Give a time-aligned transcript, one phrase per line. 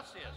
[0.00, 0.32] Gracias.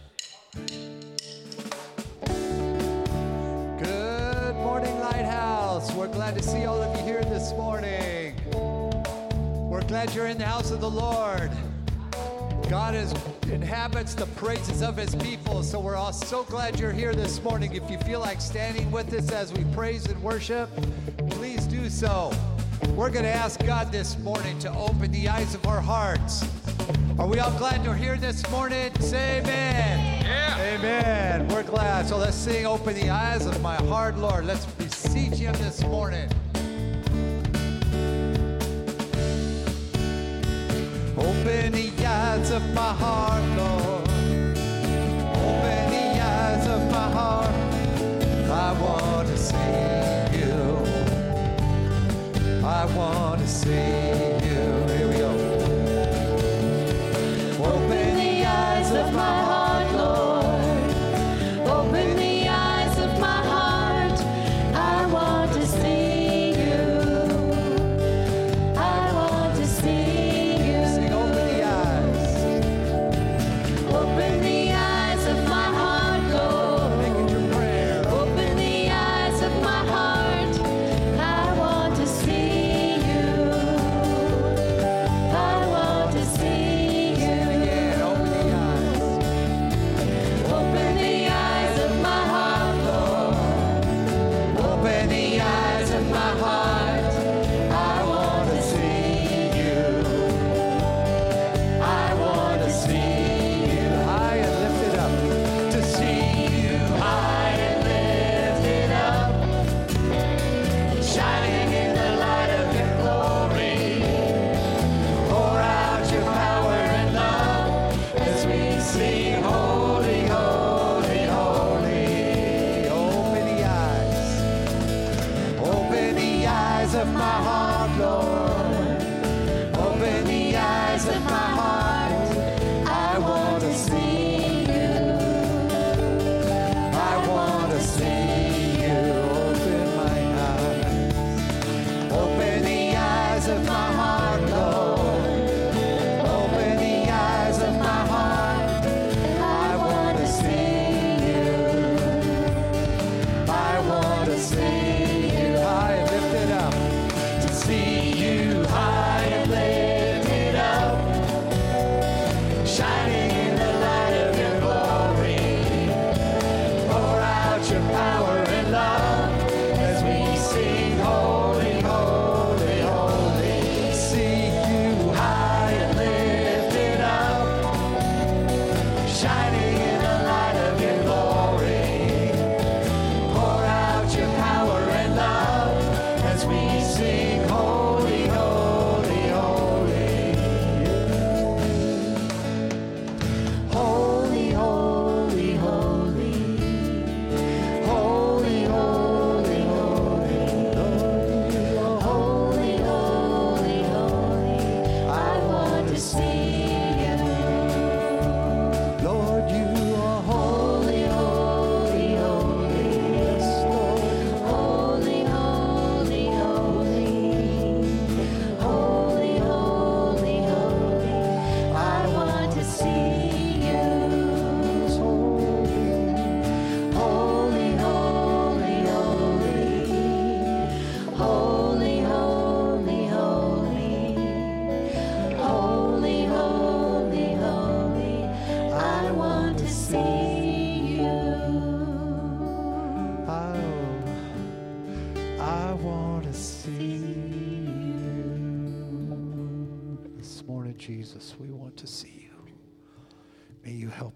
[3.78, 5.90] Good morning, Lighthouse.
[5.94, 8.36] We're glad to see all of you here this morning.
[9.70, 11.50] We're glad you're in the house of the Lord.
[12.68, 13.14] God is,
[13.50, 15.62] inhabits the praises of his people.
[15.62, 17.74] So we're all so glad you're here this morning.
[17.74, 20.68] If you feel like standing with us as we praise and worship,
[21.30, 22.32] please do so.
[22.90, 26.44] We're going to ask God this morning to open the eyes of our hearts
[27.16, 28.90] are we all glad you're here this morning?
[28.98, 30.24] Say amen.
[30.24, 30.58] Yeah.
[30.58, 31.46] Amen.
[31.46, 32.08] We're glad.
[32.08, 34.46] So let's sing, Open the Eyes of My Heart, Lord.
[34.46, 36.28] Let's beseech Him this morning.
[41.16, 44.08] Open the eyes of my heart, Lord.
[45.38, 47.54] Open the eyes of my heart.
[48.50, 50.52] I want to see you.
[52.66, 54.33] I want to see you.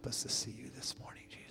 [0.08, 1.47] us to see you this morning, Jesus.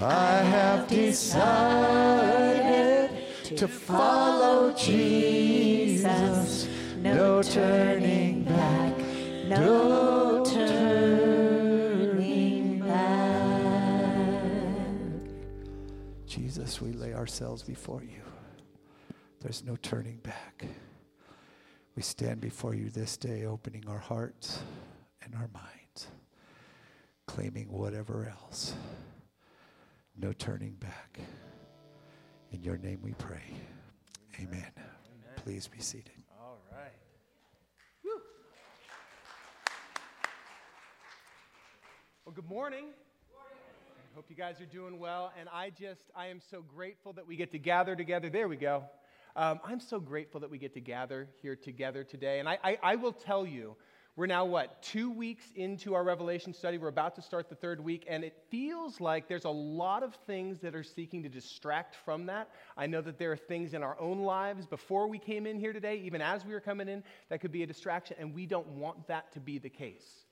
[0.00, 1.54] I have decided
[3.56, 8.96] to follow Jesus, no turning back,
[9.46, 11.20] no turning
[12.80, 14.42] back.
[16.26, 18.22] Jesus, we lay ourselves before you.
[19.40, 20.64] There's no turning back.
[21.94, 24.58] We stand before you this day, opening our hearts
[25.22, 26.08] and our minds,
[27.26, 28.74] claiming whatever else.
[30.16, 31.18] No turning back.
[32.52, 33.42] In your name we pray.
[34.40, 34.70] Amen.
[35.36, 36.12] Please be seated.
[36.40, 36.92] All right.
[38.02, 38.20] Whew.
[42.24, 42.84] Well, good morning.
[43.34, 45.32] I hope you guys are doing well.
[45.38, 48.30] And I just, I am so grateful that we get to gather together.
[48.30, 48.84] There we go.
[49.34, 52.38] Um, I'm so grateful that we get to gather here together today.
[52.38, 53.74] And I, I, I will tell you,
[54.16, 56.78] we're now, what, two weeks into our Revelation study.
[56.78, 60.14] We're about to start the third week, and it feels like there's a lot of
[60.24, 62.48] things that are seeking to distract from that.
[62.76, 65.72] I know that there are things in our own lives before we came in here
[65.72, 68.68] today, even as we were coming in, that could be a distraction, and we don't
[68.68, 70.26] want that to be the case.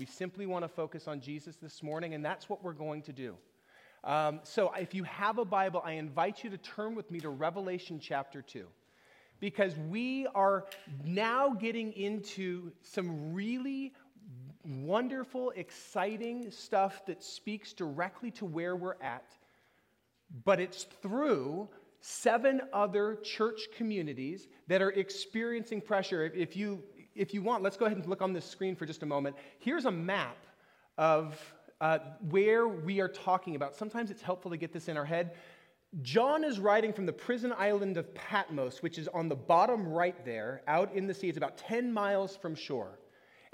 [0.00, 3.12] We simply want to focus on Jesus this morning, and that's what we're going to
[3.12, 3.36] do.
[4.02, 7.28] Um, so if you have a Bible, I invite you to turn with me to
[7.28, 8.66] Revelation chapter 2
[9.40, 10.66] because we are
[11.04, 13.92] now getting into some really
[14.64, 19.24] wonderful, exciting stuff that speaks directly to where we're at,
[20.44, 21.68] but it's through
[22.00, 26.24] seven other church communities that are experiencing pressure.
[26.24, 26.82] If, you,
[27.14, 29.36] if you want, let's go ahead and look on this screen for just a moment.
[29.58, 30.36] Here's a map
[30.96, 31.36] of
[31.80, 31.98] uh,
[32.28, 33.74] where we are talking about.
[33.74, 35.32] Sometimes it's helpful to get this in our head.
[36.02, 40.22] John is writing from the prison island of Patmos, which is on the bottom right
[40.24, 41.28] there, out in the sea.
[41.28, 42.98] It's about 10 miles from shore.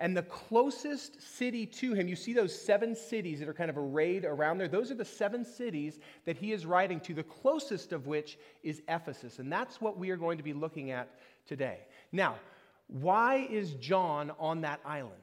[0.00, 3.78] And the closest city to him, you see those seven cities that are kind of
[3.78, 4.66] arrayed around there.
[4.66, 8.82] Those are the seven cities that he is writing to, the closest of which is
[8.88, 9.38] Ephesus.
[9.38, 11.08] And that's what we are going to be looking at
[11.46, 11.78] today.
[12.10, 12.34] Now,
[12.88, 15.14] why is John on that island?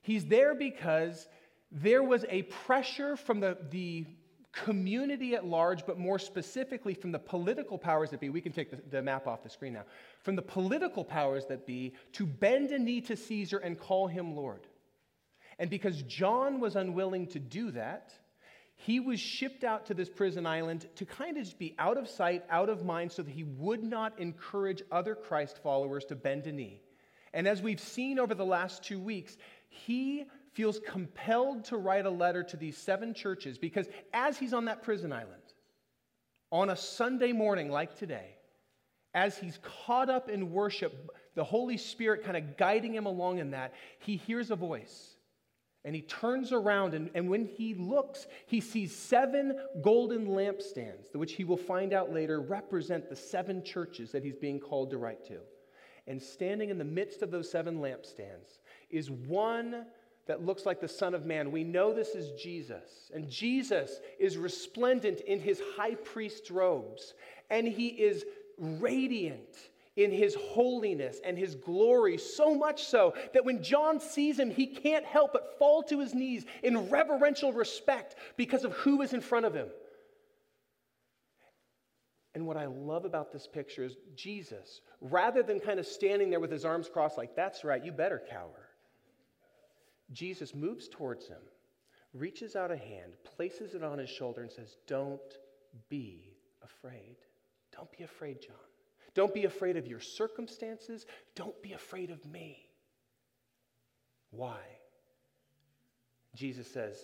[0.00, 1.28] He's there because
[1.70, 4.06] there was a pressure from the, the
[4.52, 8.28] community at large, but more specifically from the political powers that be.
[8.30, 9.84] We can take the, the, map off the screen now.
[10.22, 14.34] From the political powers that be to bend a knee to Caesar and call him
[14.34, 14.66] Lord.
[15.58, 18.12] And because John was unwilling to do that,
[18.74, 22.08] he was shipped out to this prison island to kind of just be out of
[22.08, 26.46] sight, out of mind, so that he would not encourage other Christ followers to bend
[26.46, 26.80] a knee.
[27.34, 29.36] And as we've seen over the last two weeks,
[29.68, 34.66] he feels compelled to write a letter to these seven churches because as he's on
[34.66, 35.42] that prison island,
[36.52, 38.36] on a Sunday morning like today,
[39.14, 43.52] as he's caught up in worship, the Holy Spirit kind of guiding him along in
[43.52, 45.16] that, he hears a voice.
[45.84, 51.32] And he turns around, and, and when he looks, he sees seven golden lampstands, which
[51.32, 55.24] he will find out later represent the seven churches that he's being called to write
[55.28, 55.38] to.
[56.06, 58.58] And standing in the midst of those seven lampstands
[58.90, 59.86] is one
[60.26, 61.50] that looks like the Son of Man.
[61.50, 63.10] We know this is Jesus.
[63.12, 67.14] And Jesus is resplendent in his high priest robes,
[67.48, 68.24] and he is
[68.58, 69.56] radiant
[69.96, 74.66] in his holiness and his glory, so much so that when John sees him, he
[74.66, 79.20] can't help but fall to his knees in reverential respect because of who is in
[79.20, 79.68] front of him.
[82.34, 86.40] And what I love about this picture is Jesus, rather than kind of standing there
[86.40, 88.69] with his arms crossed, like, that's right, you better cower.
[90.12, 91.42] Jesus moves towards him,
[92.12, 95.20] reaches out a hand, places it on his shoulder, and says, Don't
[95.88, 97.16] be afraid.
[97.74, 98.56] Don't be afraid, John.
[99.14, 101.06] Don't be afraid of your circumstances.
[101.34, 102.68] Don't be afraid of me.
[104.30, 104.58] Why?
[106.34, 106.96] Jesus says,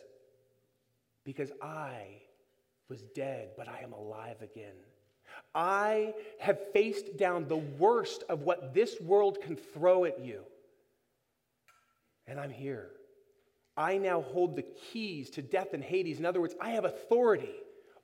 [1.24, 2.22] Because I
[2.88, 4.74] was dead, but I am alive again.
[5.54, 10.42] I have faced down the worst of what this world can throw at you.
[12.26, 12.90] And I'm here.
[13.76, 16.18] I now hold the keys to death and Hades.
[16.18, 17.54] In other words, I have authority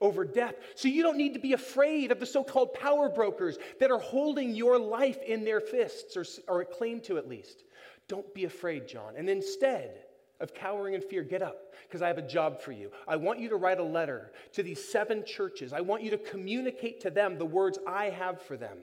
[0.00, 0.54] over death.
[0.74, 3.98] So you don't need to be afraid of the so called power brokers that are
[3.98, 7.64] holding your life in their fists, or, or claim to at least.
[8.08, 9.14] Don't be afraid, John.
[9.16, 10.02] And instead,
[10.42, 12.90] of cowering in fear, get up, because I have a job for you.
[13.06, 15.72] I want you to write a letter to these seven churches.
[15.72, 18.78] I want you to communicate to them the words I have for them.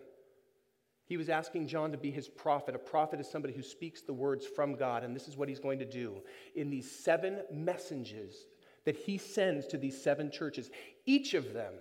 [1.09, 2.75] He was asking John to be his prophet.
[2.75, 5.59] A prophet is somebody who speaks the words from God, and this is what he's
[5.59, 6.21] going to do
[6.55, 8.45] in these seven messages
[8.85, 10.69] that he sends to these seven churches.
[11.07, 11.73] Each of them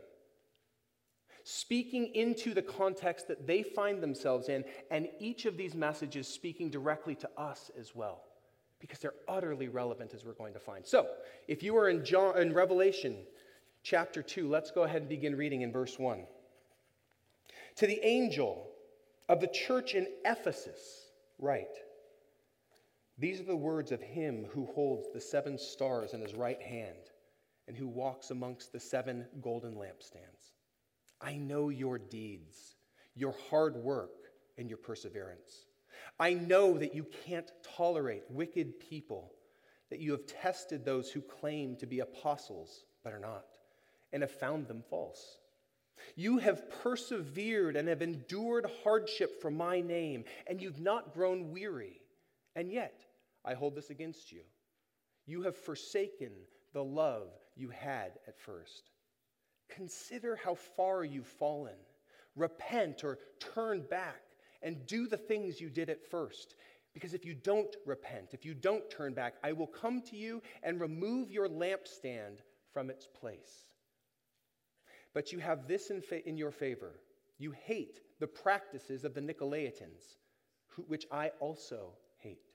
[1.45, 6.71] speaking into the context that they find themselves in, and each of these messages speaking
[6.71, 8.23] directly to us as well
[8.81, 10.87] because they're utterly relevant as we're going to find.
[10.87, 11.07] So,
[11.49, 13.17] if you are in, John, in Revelation
[13.83, 16.25] chapter 2, let's go ahead and begin reading in verse 1.
[17.77, 18.71] To the angel
[19.29, 21.77] of the church in Ephesus, write
[23.19, 27.13] These are the words of him who holds the seven stars in his right hand
[27.67, 30.53] and who walks amongst the seven golden lampstands.
[31.21, 32.77] I know your deeds,
[33.15, 34.11] your hard work,
[34.57, 35.67] and your perseverance
[36.19, 39.33] I know that you can't tolerate wicked people,
[39.91, 43.47] that you have tested those who claim to be apostles but are not,
[44.13, 45.39] and have found them false.
[46.17, 52.01] You have persevered and have endured hardship for my name, and you've not grown weary.
[52.57, 53.05] And yet,
[53.45, 54.43] I hold this against you.
[55.27, 56.33] You have forsaken
[56.73, 58.91] the love you had at first.
[59.69, 61.77] Consider how far you've fallen.
[62.37, 64.23] Repent or turn back
[64.63, 66.55] and do the things you did at first.
[66.95, 70.43] Because if you don't repent, if you don't turn back, I will come to you
[70.63, 72.39] and remove your lampstand
[72.73, 73.68] from its place.
[75.15, 77.01] But you have this in, fa- in your favor
[77.39, 80.17] you hate the practices of the Nicolaitans,
[80.67, 82.51] who, which I also hate.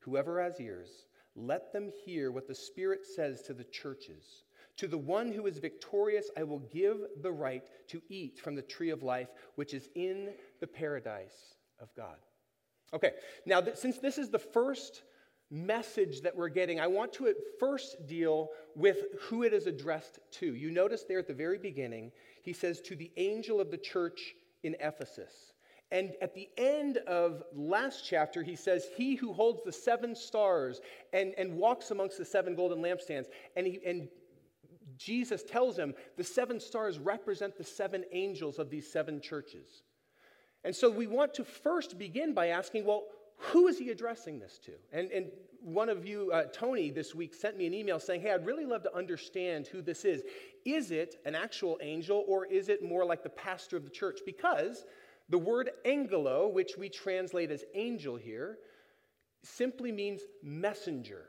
[0.00, 4.44] Whoever has ears, let them hear what the Spirit says to the churches.
[4.78, 8.62] To the one who is victorious, I will give the right to eat from the
[8.62, 12.16] tree of life, which is in the paradise of God.
[12.94, 13.12] Okay,
[13.44, 15.02] now, th- since this is the first
[15.50, 20.18] message that we're getting, I want to at first deal with who it is addressed
[20.32, 20.54] to.
[20.54, 24.34] You notice there at the very beginning, he says, To the angel of the church
[24.62, 25.52] in Ephesus.
[25.90, 30.80] And at the end of last chapter, he says, He who holds the seven stars
[31.12, 33.26] and, and walks amongst the seven golden lampstands.
[33.56, 34.08] And, he, and
[34.98, 39.82] Jesus tells him the seven stars represent the seven angels of these seven churches.
[40.64, 43.04] And so we want to first begin by asking, well,
[43.38, 44.72] who is he addressing this to?
[44.92, 45.26] And, and
[45.60, 48.66] one of you, uh, Tony, this week sent me an email saying, hey, I'd really
[48.66, 50.22] love to understand who this is.
[50.64, 54.20] Is it an actual angel or is it more like the pastor of the church?
[54.26, 54.84] Because
[55.28, 58.58] the word angelo, which we translate as angel here,
[59.44, 61.26] simply means messenger.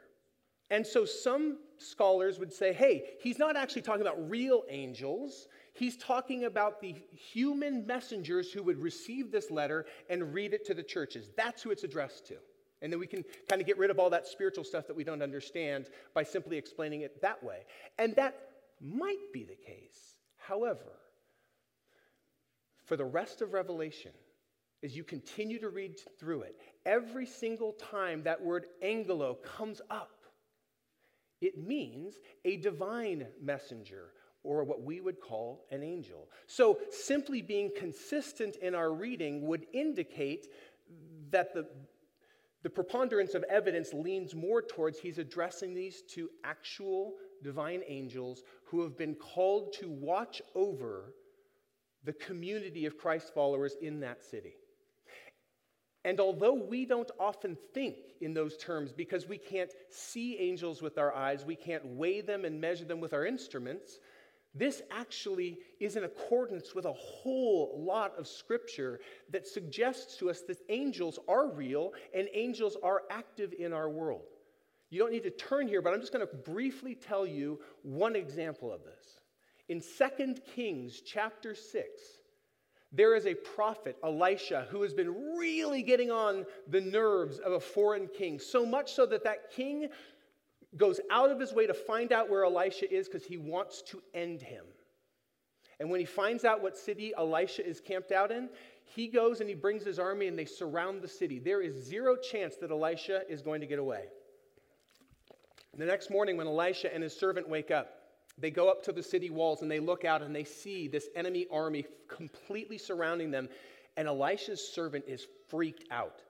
[0.72, 5.48] And so some scholars would say, hey, he's not actually talking about real angels.
[5.74, 10.74] He's talking about the human messengers who would receive this letter and read it to
[10.74, 11.30] the churches.
[11.36, 12.36] That's who it's addressed to.
[12.82, 15.04] And then we can kind of get rid of all that spiritual stuff that we
[15.04, 17.60] don't understand by simply explaining it that way.
[17.98, 18.36] And that
[18.82, 20.16] might be the case.
[20.38, 20.98] However,
[22.86, 24.12] for the rest of Revelation,
[24.82, 30.19] as you continue to read through it, every single time that word angelo comes up,
[31.42, 34.12] it means a divine messenger,
[34.44, 36.30] or what we would call an angel.
[36.48, 40.48] So, simply being consistent in our reading would indicate
[41.32, 41.68] that the,
[42.64, 48.82] the preponderance of evidence leans more towards he's addressing these to actual divine angels who
[48.82, 51.14] have been called to watch over
[52.04, 54.54] the community of Christ followers in that city.
[56.06, 60.98] And although we don't often think in those terms because we can't see angels with
[60.98, 64.00] our eyes, we can't weigh them and measure them with our instruments,
[64.56, 70.42] this actually is in accordance with a whole lot of scripture that suggests to us
[70.48, 74.24] that angels are real and angels are active in our world.
[74.90, 78.16] You don't need to turn here, but I'm just going to briefly tell you one
[78.16, 79.20] example of this.
[79.68, 81.86] In 2 Kings chapter 6,
[82.92, 87.60] there is a prophet, Elisha, who has been really getting on the nerves of a
[87.60, 89.90] foreign king, so much so that that king
[90.76, 94.02] goes out of his way to find out where Elisha is because he wants to
[94.14, 94.66] end him.
[95.80, 98.50] And when he finds out what city Elisha is camped out in,
[98.84, 101.40] he goes and he brings his army and they surround the city.
[101.40, 104.06] There is zero chance that Elisha is going to get away.
[105.78, 107.99] The next morning, when Elisha and his servant wake up,
[108.40, 111.08] they go up to the city walls and they look out and they see this
[111.16, 113.50] enemy army completely surrounding them.
[113.98, 116.22] And Elisha's servant is freaked out.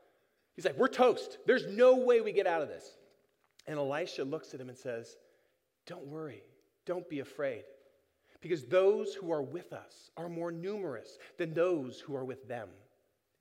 [0.56, 1.38] He's like, We're toast.
[1.46, 2.98] There's no way we get out of this.
[3.68, 5.18] And Elisha looks at him and says,
[5.86, 6.44] Don't worry.
[6.86, 7.64] Don't be afraid.
[8.42, 12.70] Because those who are with us are more numerous than those who are with them.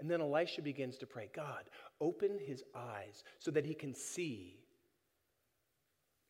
[0.00, 1.64] And then Elisha begins to pray God,
[2.00, 4.58] open his eyes so that he can see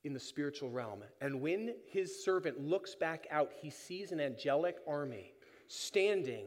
[0.04, 1.02] in the spiritual realm.
[1.20, 5.32] And when his servant looks back out, he sees an angelic army
[5.66, 6.46] standing,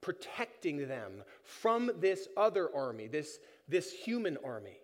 [0.00, 3.38] protecting them from this other army, this,
[3.68, 4.78] this human army.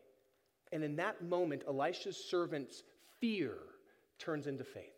[0.73, 2.83] And in that moment, Elisha's servant's
[3.21, 3.55] fear
[4.19, 4.91] turns into faith.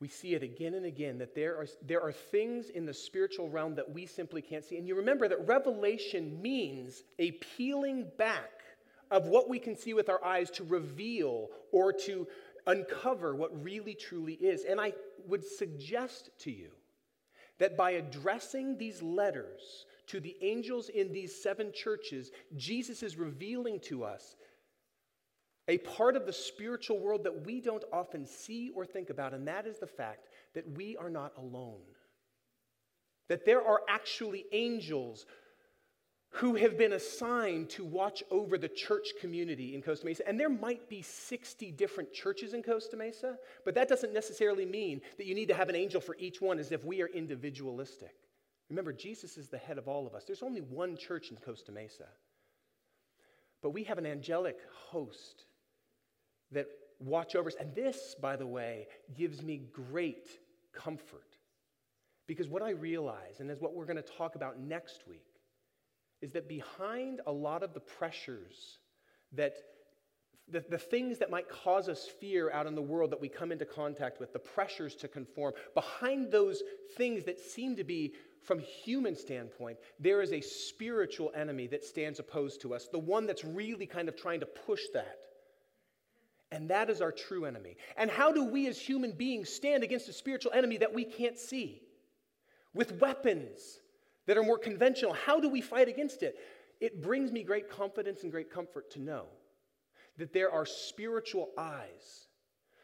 [0.00, 3.48] We see it again and again that there are, there are things in the spiritual
[3.48, 4.76] realm that we simply can't see.
[4.76, 8.57] And you remember that revelation means a peeling back
[9.10, 12.26] of what we can see with our eyes to reveal or to
[12.66, 14.64] uncover what really truly is.
[14.64, 14.92] And I
[15.26, 16.70] would suggest to you
[17.58, 23.80] that by addressing these letters to the angels in these seven churches, Jesus is revealing
[23.80, 24.36] to us
[25.66, 29.46] a part of the spiritual world that we don't often see or think about, and
[29.48, 31.82] that is the fact that we are not alone.
[33.28, 35.26] That there are actually angels
[36.30, 40.28] who have been assigned to watch over the church community in Costa Mesa.
[40.28, 45.00] And there might be 60 different churches in Costa Mesa, but that doesn't necessarily mean
[45.16, 48.14] that you need to have an angel for each one as if we are individualistic.
[48.68, 50.24] Remember, Jesus is the head of all of us.
[50.24, 52.08] There's only one church in Costa Mesa.
[53.62, 54.58] But we have an angelic
[54.90, 55.46] host
[56.52, 56.66] that
[57.00, 57.56] watch over us.
[57.58, 58.86] And this, by the way,
[59.16, 60.28] gives me great
[60.74, 61.36] comfort.
[62.26, 65.27] Because what I realize, and is what we're going to talk about next week,
[66.20, 68.78] is that behind a lot of the pressures
[69.32, 69.54] that
[70.50, 73.52] the, the things that might cause us fear out in the world that we come
[73.52, 76.62] into contact with, the pressures to conform, behind those
[76.96, 82.18] things that seem to be from human standpoint, there is a spiritual enemy that stands
[82.18, 85.18] opposed to us, the one that's really kind of trying to push that.
[86.50, 87.76] And that is our true enemy.
[87.98, 91.38] And how do we as human beings stand against a spiritual enemy that we can't
[91.38, 91.82] see?
[92.72, 93.80] With weapons
[94.28, 95.12] that are more conventional.
[95.12, 96.36] How do we fight against it?
[96.80, 99.24] It brings me great confidence and great comfort to know
[100.18, 102.28] that there are spiritual eyes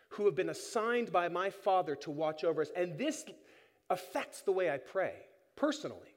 [0.09, 2.71] who have been assigned by my Father to watch over us.
[2.75, 3.25] And this
[3.89, 5.13] affects the way I pray
[5.55, 6.17] personally.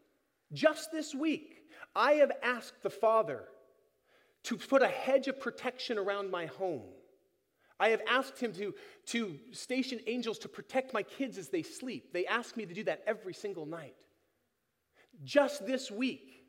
[0.54, 1.64] Just this week,
[1.96, 3.44] I have asked the Father
[4.46, 6.90] to put a hedge of protection around my home
[7.80, 8.74] I have asked him to,
[9.08, 12.12] to station angels to protect my kids as they sleep.
[12.12, 13.94] They ask me to do that every single night.
[15.24, 16.46] Just this week,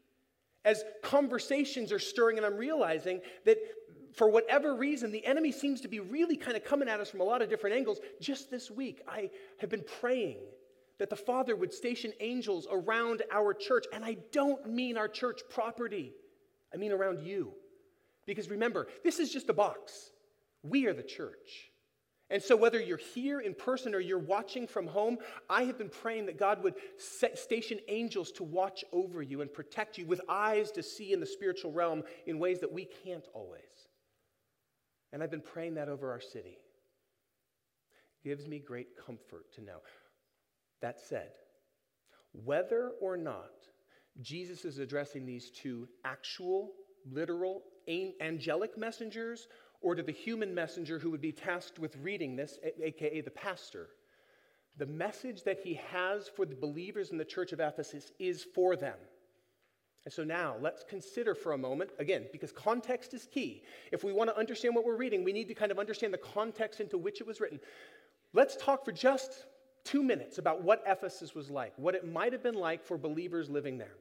[0.64, 3.58] as conversations are stirring, and I'm realizing that
[4.14, 7.20] for whatever reason, the enemy seems to be really kind of coming at us from
[7.20, 7.98] a lot of different angles.
[8.20, 10.38] Just this week, I have been praying
[10.98, 13.86] that the Father would station angels around our church.
[13.92, 16.12] And I don't mean our church property,
[16.74, 17.52] I mean around you.
[18.26, 20.10] Because remember, this is just a box.
[20.62, 21.70] We are the church.
[22.30, 25.16] And so, whether you're here in person or you're watching from home,
[25.48, 29.96] I have been praying that God would station angels to watch over you and protect
[29.96, 33.62] you with eyes to see in the spiritual realm in ways that we can't always.
[35.12, 36.58] And I've been praying that over our city.
[38.22, 39.78] It gives me great comfort to know.
[40.82, 41.30] That said,
[42.32, 43.50] whether or not
[44.20, 46.72] Jesus is addressing these two actual,
[47.10, 47.62] literal,
[48.20, 49.48] angelic messengers
[49.80, 53.88] or to the human messenger who would be tasked with reading this, aka the pastor.
[54.76, 58.76] The message that he has for the believers in the church of Ephesus is for
[58.76, 58.96] them.
[60.04, 63.62] And so now let's consider for a moment, again, because context is key.
[63.92, 66.18] If we want to understand what we're reading, we need to kind of understand the
[66.18, 67.60] context into which it was written.
[68.32, 69.46] Let's talk for just
[69.84, 73.50] two minutes about what Ephesus was like, what it might have been like for believers
[73.50, 73.96] living there.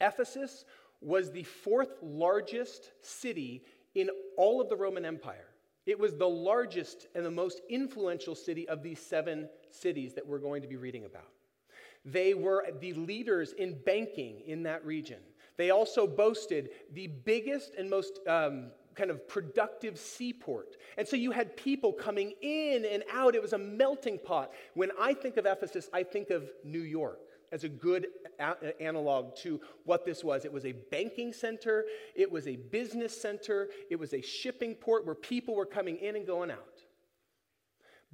[0.00, 0.64] Ephesus
[1.00, 3.62] was the fourth largest city
[3.94, 5.48] in all of the Roman Empire.
[5.86, 10.38] It was the largest and the most influential city of these seven cities that we're
[10.38, 11.28] going to be reading about.
[12.04, 15.20] They were the leaders in banking in that region.
[15.56, 20.76] They also boasted the biggest and most um, kind of productive seaport.
[20.98, 23.34] And so you had people coming in and out.
[23.34, 24.52] It was a melting pot.
[24.74, 27.20] When I think of Ephesus, I think of New York
[27.52, 28.06] as a good
[28.80, 30.44] analog to what this was.
[30.44, 35.06] It was a banking center, it was a business center, it was a shipping port
[35.06, 36.80] where people were coming in and going out.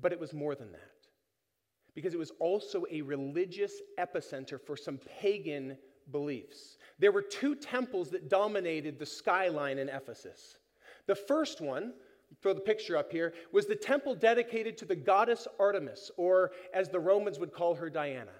[0.00, 1.08] But it was more than that,
[1.94, 5.76] because it was also a religious epicenter for some pagan
[6.10, 6.78] beliefs.
[6.98, 10.56] There were two temples that dominated the skyline in Ephesus.
[11.06, 11.92] The first one,
[12.42, 16.88] throw the picture up here, was the temple dedicated to the goddess Artemis, or as
[16.88, 18.30] the Romans would call her, Diana.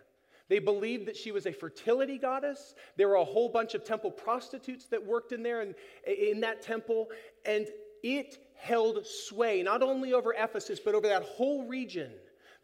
[0.50, 2.74] They believed that she was a fertility goddess.
[2.96, 6.60] There were a whole bunch of temple prostitutes that worked in there and in that
[6.60, 7.08] temple,
[7.46, 7.68] and
[8.02, 12.10] it held sway not only over Ephesus, but over that whole region.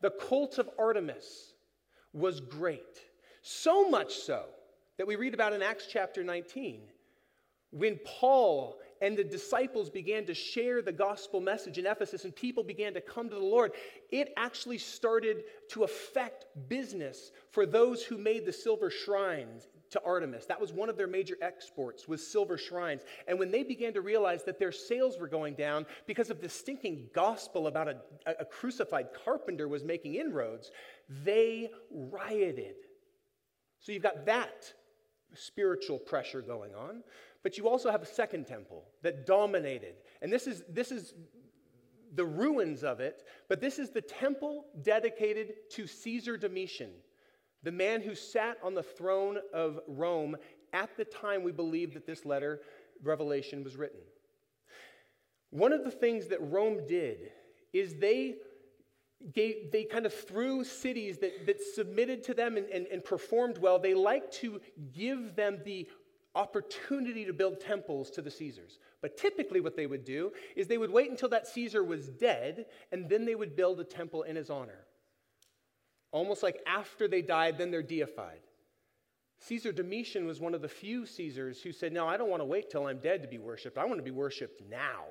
[0.00, 1.54] The cult of Artemis
[2.12, 3.02] was great.
[3.42, 4.46] So much so
[4.98, 6.80] that we read about in Acts chapter 19
[7.70, 12.62] when Paul and the disciples began to share the gospel message in Ephesus and people
[12.62, 13.72] began to come to the Lord,
[14.10, 20.46] it actually started to affect business for those who made the silver shrines to Artemis.
[20.46, 23.02] That was one of their major exports was silver shrines.
[23.28, 26.48] And when they began to realize that their sales were going down because of the
[26.48, 27.96] stinking gospel about a,
[28.40, 30.70] a crucified carpenter was making inroads,
[31.24, 32.76] they rioted.
[33.80, 34.72] So you've got that
[35.34, 37.02] spiritual pressure going on,
[37.46, 39.94] but you also have a second temple that dominated.
[40.20, 41.14] And this is this is
[42.12, 46.90] the ruins of it, but this is the temple dedicated to Caesar Domitian
[47.62, 50.36] the man who sat on the throne of Rome
[50.72, 52.60] at the time we believe that this letter,
[53.02, 54.00] Revelation, was written.
[55.50, 57.30] One of the things that Rome did
[57.72, 58.36] is they
[59.32, 63.58] gave, they kind of threw cities that, that submitted to them and, and, and performed
[63.58, 64.60] well, they like to
[64.92, 65.88] give them the
[66.36, 68.78] opportunity to build temples to the Caesars.
[69.02, 72.66] But typically, what they would do is they would wait until that Caesar was dead,
[72.92, 74.86] and then they would build a temple in his honor.
[76.12, 78.40] Almost like after they died, then they're deified.
[79.40, 82.46] Caesar Domitian was one of the few Caesars who said, No, I don't want to
[82.46, 83.78] wait till I'm dead to be worshiped.
[83.78, 85.04] I want to be worshiped now.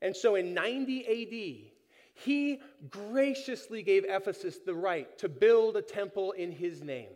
[0.00, 1.72] And so in 90 AD,
[2.14, 2.60] he
[2.90, 7.10] graciously gave Ephesus the right to build a temple in his name.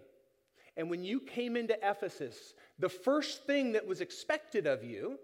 [0.76, 5.18] And when you came into Ephesus, the first thing that was expected of you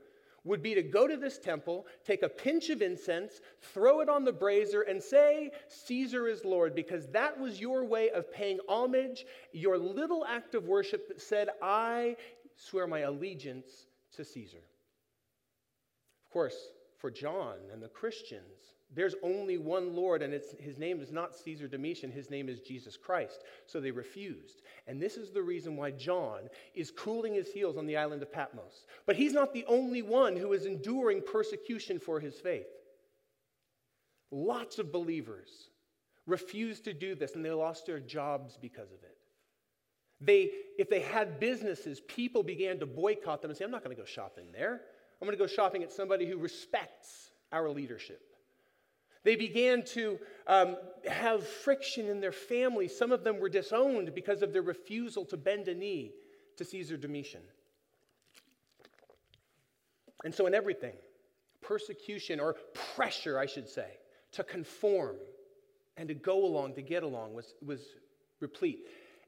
[0.44, 4.24] would be to go to this temple, take a pinch of incense, throw it on
[4.24, 9.24] the brazier, and say, Caesar is Lord, because that was your way of paying homage,
[9.52, 12.16] your little act of worship that said, I
[12.56, 13.86] swear my allegiance
[14.16, 14.64] to Caesar.
[16.26, 16.56] Of course,
[16.98, 21.66] for John and the Christians, there's only one Lord, and his name is not Caesar
[21.66, 23.42] Domitian, his name is Jesus Christ.
[23.66, 24.60] So they refused.
[24.86, 28.30] And this is the reason why John is cooling his heels on the island of
[28.30, 28.84] Patmos.
[29.06, 32.66] But he's not the only one who is enduring persecution for his faith.
[34.30, 35.68] Lots of believers
[36.26, 39.16] refused to do this, and they lost their jobs because of it.
[40.20, 43.96] They, if they had businesses, people began to boycott them and say, I'm not going
[43.96, 44.82] to go shopping there.
[45.20, 48.20] I'm going to go shopping at somebody who respects our leadership.
[49.24, 50.76] They began to um,
[51.08, 52.88] have friction in their family.
[52.88, 56.12] Some of them were disowned because of their refusal to bend a knee
[56.56, 57.42] to Caesar Domitian.
[60.24, 60.94] And so, in everything,
[61.60, 62.56] persecution or
[62.94, 63.98] pressure, I should say,
[64.32, 65.16] to conform
[65.96, 67.80] and to go along, to get along, was, was
[68.40, 68.86] replete.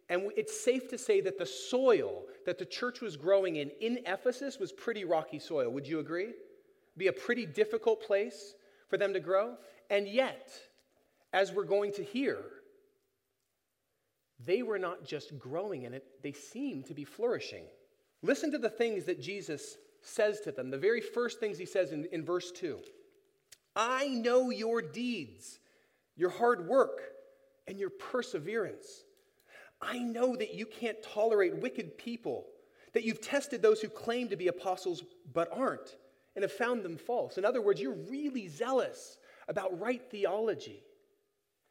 [0.08, 4.00] And it's safe to say that the soil that the church was growing in in
[4.06, 5.70] Ephesus was pretty rocky soil.
[5.70, 6.32] Would you agree?
[6.96, 8.54] Be a pretty difficult place
[8.88, 9.56] for them to grow.
[9.90, 10.50] And yet,
[11.32, 12.38] as we're going to hear,
[14.44, 17.64] they were not just growing in it, they seemed to be flourishing.
[18.22, 20.70] Listen to the things that Jesus says to them.
[20.70, 22.78] The very first things he says in, in verse 2
[23.76, 25.58] I know your deeds,
[26.16, 27.00] your hard work,
[27.66, 29.04] and your perseverance.
[29.80, 32.46] I know that you can't tolerate wicked people,
[32.92, 35.96] that you've tested those who claim to be apostles but aren't,
[36.34, 37.36] and have found them false.
[37.36, 39.18] In other words, you're really zealous
[39.48, 40.82] about right theology,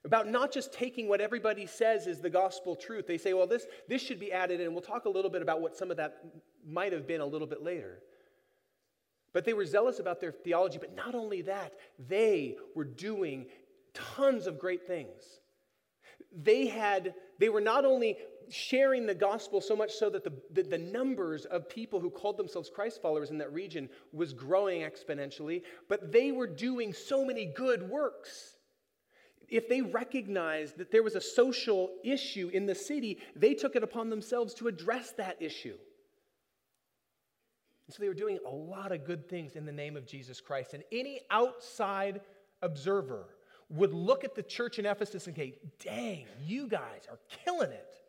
[0.06, 3.08] about not just taking what everybody says is the gospel truth.
[3.08, 5.62] They say, well, this, this should be added and We'll talk a little bit about
[5.62, 6.18] what some of that
[6.66, 8.00] might have been a little bit later.
[9.34, 10.78] But they were zealous about their theology.
[10.78, 11.74] But not only that,
[12.08, 13.48] they were doing
[13.94, 15.24] tons of great things.
[16.32, 18.18] They had, they were not only
[18.50, 22.38] sharing the gospel so much so that the, the, the, numbers of people who called
[22.38, 27.46] themselves Christ followers in that region was growing exponentially, but they were doing so many
[27.46, 28.58] good works.
[29.50, 33.84] If they recognized that there was a social issue in the city, they took it
[33.84, 35.78] upon themselves to address that issue.
[37.88, 40.40] And so they were doing a lot of good things in the name of Jesus
[40.40, 40.74] Christ.
[40.74, 42.22] And any outside
[42.62, 43.28] observer
[43.70, 48.03] would look at the church in Ephesus and say, dang, you guys are killing it.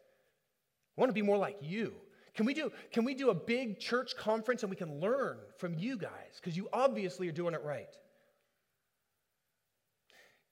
[0.97, 1.95] I want to be more like you.
[2.35, 5.75] Can we do, can we do a big church conference and we can learn from
[5.75, 6.37] you guys?
[6.37, 7.97] Because you obviously are doing it right.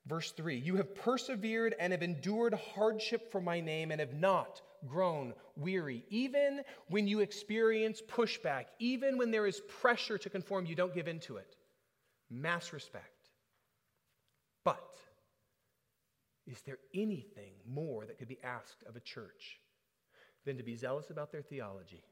[0.07, 4.61] Verse 3 You have persevered and have endured hardship for my name and have not
[4.87, 6.05] grown weary.
[6.09, 11.09] Even when you experience pushback, even when there is pressure to conform, you don't give
[11.09, 11.57] in to it.
[12.31, 13.31] Mass respect.
[14.65, 14.97] But
[16.47, 19.61] is there anything more that could be asked of a church?
[20.45, 22.03] Than to be zealous about their theology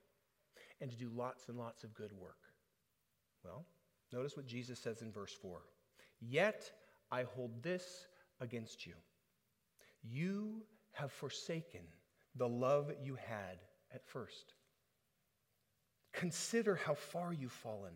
[0.81, 2.39] and to do lots and lots of good work?
[3.45, 3.65] Well,
[4.13, 5.63] notice what Jesus says in verse 4
[6.21, 6.71] Yet
[7.11, 8.07] I hold this
[8.41, 8.95] against you.
[10.03, 10.63] You
[10.93, 11.83] have forsaken
[12.37, 13.59] the love you had
[13.93, 14.55] at first.
[16.13, 17.93] Consider how far you've fallen.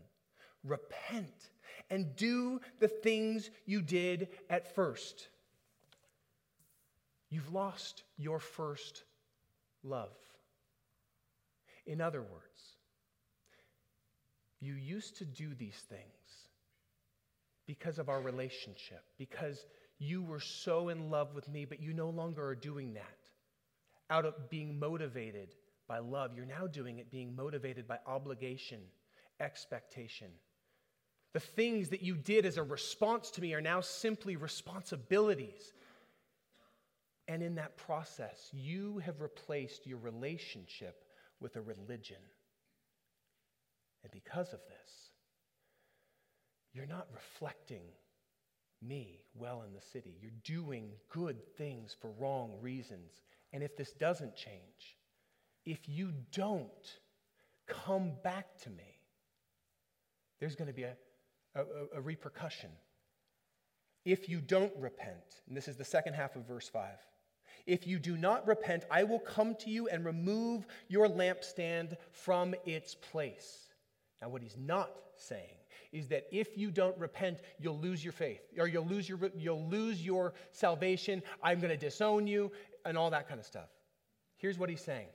[0.62, 1.50] repent
[1.90, 5.28] and do the things you did at first.
[7.28, 9.04] You've lost your first
[9.84, 10.16] love.
[11.86, 12.78] In other words,
[14.60, 16.00] you used to do these things
[17.66, 19.66] because of our relationship, because
[19.98, 23.02] you were so in love with me, but you no longer are doing that
[24.10, 25.54] out of being motivated
[25.86, 26.32] by love.
[26.34, 28.80] You're now doing it being motivated by obligation,
[29.40, 30.28] expectation.
[31.32, 35.72] The things that you did as a response to me are now simply responsibilities.
[37.26, 41.04] And in that process, you have replaced your relationship
[41.40, 42.20] with a religion.
[44.02, 45.10] And because of this,
[46.72, 47.84] you're not reflecting
[48.82, 50.16] me well in the city.
[50.20, 53.22] You're doing good things for wrong reasons.
[53.52, 54.98] And if this doesn't change,
[55.64, 56.98] if you don't
[57.66, 58.98] come back to me,
[60.40, 60.96] there's going to be a,
[61.54, 61.64] a,
[61.96, 62.70] a, repercussion.
[64.04, 66.90] If you don't repent, and this is the second half of verse 5.
[67.66, 72.54] If you do not repent, I will come to you and remove your lampstand from
[72.66, 73.68] its place.
[74.20, 75.56] Now, what he's not saying
[75.92, 79.66] is that if you don't repent, you'll lose your faith, or you'll lose your, you'll
[79.68, 81.22] lose your salvation.
[81.42, 82.50] I'm going to disown you,
[82.84, 83.68] and all that kind of stuff.
[84.36, 85.06] Here's what he's saying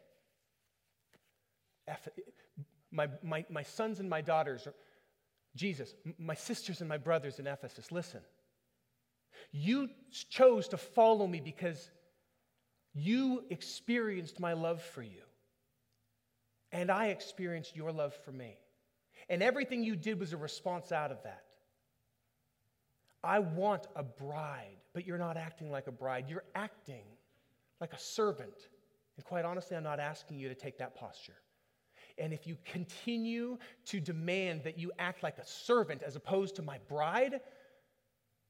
[2.92, 4.68] my, my, my sons and my daughters,
[5.56, 8.22] Jesus, my sisters and my brothers in Ephesus, listen.
[9.52, 9.90] You
[10.30, 11.90] chose to follow me because
[12.94, 15.22] you experienced my love for you.
[16.72, 18.58] And I experienced your love for me.
[19.30, 21.44] And everything you did was a response out of that.
[23.24, 26.26] I want a bride, but you're not acting like a bride.
[26.30, 27.04] You're acting
[27.82, 28.70] like a servant.
[29.18, 31.36] And quite honestly, I'm not asking you to take that posture.
[32.18, 36.62] And if you continue to demand that you act like a servant as opposed to
[36.62, 37.42] my bride,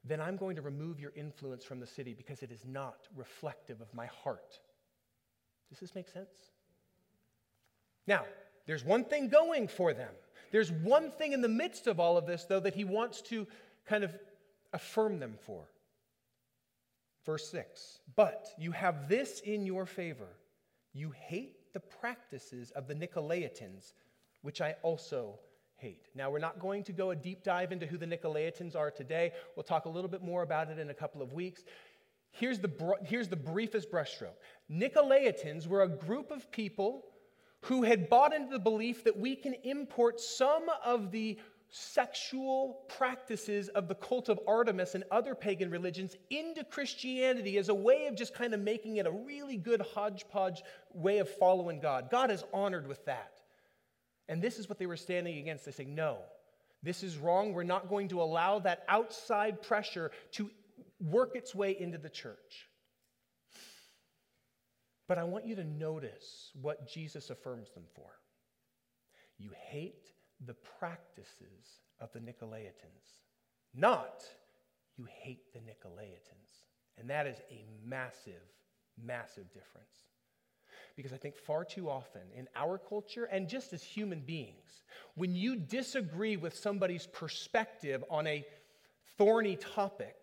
[0.04, 3.82] then I'm going to remove your influence from the city because it is not reflective
[3.82, 4.60] of my heart.
[5.70, 6.52] Does this make sense?
[8.08, 8.24] Now,
[8.66, 10.12] there's one thing going for them.
[10.52, 13.46] There's one thing in the midst of all of this, though, that he wants to
[13.86, 14.18] kind of
[14.74, 15.70] affirm them for.
[17.26, 20.30] Verse 6 But you have this in your favor
[20.94, 23.94] you hate the practices of the Nicolaitans,
[24.42, 25.40] which I also
[25.80, 26.08] hate.
[26.16, 29.32] Now, we're not going to go a deep dive into who the Nicolaitans are today.
[29.56, 31.64] We'll talk a little bit more about it in a couple of weeks.
[32.32, 32.72] Here's the,
[33.04, 34.38] here's the briefest brushstroke
[34.72, 37.06] Nicolaitans were a group of people
[37.62, 41.38] who had bought into the belief that we can import some of the
[41.72, 47.74] sexual practices of the cult of Artemis and other pagan religions into Christianity as a
[47.74, 50.64] way of just kind of making it a really good hodgepodge
[50.94, 52.10] way of following God.
[52.10, 53.39] God is honored with that.
[54.30, 55.66] And this is what they were standing against.
[55.66, 56.20] They say, no,
[56.84, 57.52] this is wrong.
[57.52, 60.50] We're not going to allow that outside pressure to
[61.02, 62.68] work its way into the church.
[65.08, 68.12] But I want you to notice what Jesus affirms them for.
[69.40, 70.06] You hate
[70.46, 73.24] the practices of the Nicolaitans,
[73.74, 74.24] not
[74.96, 76.68] you hate the Nicolaitans.
[77.00, 78.44] And that is a massive,
[79.02, 80.09] massive difference.
[81.00, 84.84] Because I think far too often in our culture and just as human beings,
[85.16, 88.46] when you disagree with somebody's perspective on a
[89.18, 90.18] thorny topic,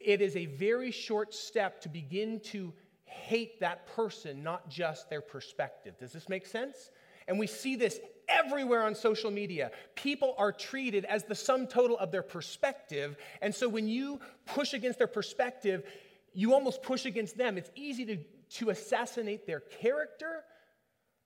[0.00, 2.72] it is a very short step to begin to
[3.04, 5.98] hate that person, not just their perspective.
[5.98, 6.90] Does this make sense?
[7.28, 9.72] And we see this everywhere on social media.
[9.94, 13.18] People are treated as the sum total of their perspective.
[13.42, 15.84] And so when you push against their perspective,
[16.32, 17.58] you almost push against them.
[17.58, 18.18] It's easy to,
[18.54, 20.44] to assassinate their character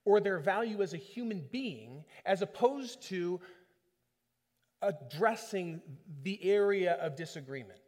[0.04, 3.40] or their value as a human being as opposed to
[4.80, 5.82] addressing
[6.22, 7.80] the area of disagreement.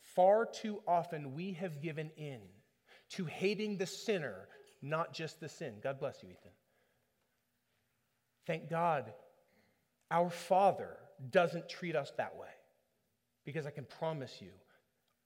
[0.00, 2.40] Far too often we have given in
[3.10, 4.48] to hating the sinner,
[4.82, 5.74] not just the sin.
[5.82, 6.52] God bless you, Ethan.
[8.46, 9.12] Thank God
[10.10, 10.96] our Father
[11.30, 12.48] doesn't treat us that way.
[13.44, 14.50] Because I can promise you,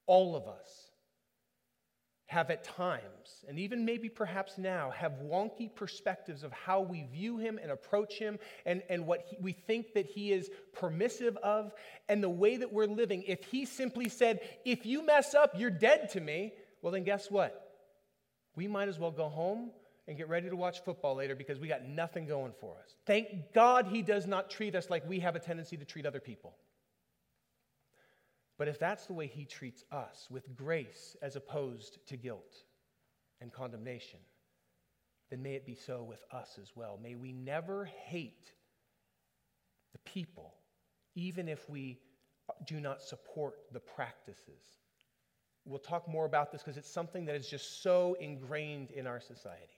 [0.07, 0.88] all of us
[2.29, 7.39] have at times, and even maybe perhaps now, have wonky perspectives of how we view
[7.39, 11.71] him and approach him and, and what he, we think that he is permissive of
[12.07, 13.23] and the way that we're living.
[13.23, 16.53] If he simply said, If you mess up, you're dead to me,
[16.83, 17.67] well, then guess what?
[18.55, 19.71] We might as well go home
[20.07, 22.95] and get ready to watch football later because we got nothing going for us.
[23.07, 26.19] Thank God he does not treat us like we have a tendency to treat other
[26.19, 26.53] people.
[28.59, 32.57] But if that's the way he treats us, with grace as opposed to guilt
[33.39, 34.19] and condemnation,
[35.29, 36.99] then may it be so with us as well.
[37.01, 38.51] May we never hate
[39.93, 40.53] the people,
[41.15, 41.99] even if we
[42.67, 44.75] do not support the practices.
[45.63, 49.21] We'll talk more about this because it's something that is just so ingrained in our
[49.21, 49.77] society.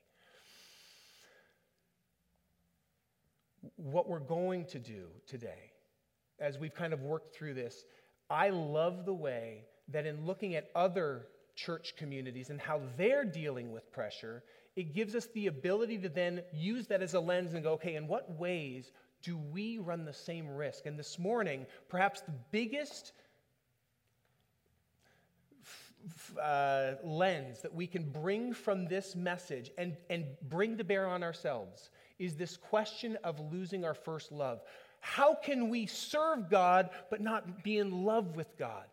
[3.76, 5.72] What we're going to do today,
[6.40, 7.86] as we've kind of worked through this,
[8.32, 13.72] I love the way that in looking at other church communities and how they're dealing
[13.72, 14.44] with pressure,
[14.78, 17.96] it gives us the ability to then use that as a lens and go, okay,
[17.96, 20.86] in what ways do we run the same risk?
[20.86, 23.12] And this morning, perhaps the biggest
[26.42, 31.22] uh, lens that we can bring from this message and, and bring to bear on
[31.22, 34.62] ourselves is this question of losing our first love.
[35.02, 38.86] How can we serve God but not be in love with God?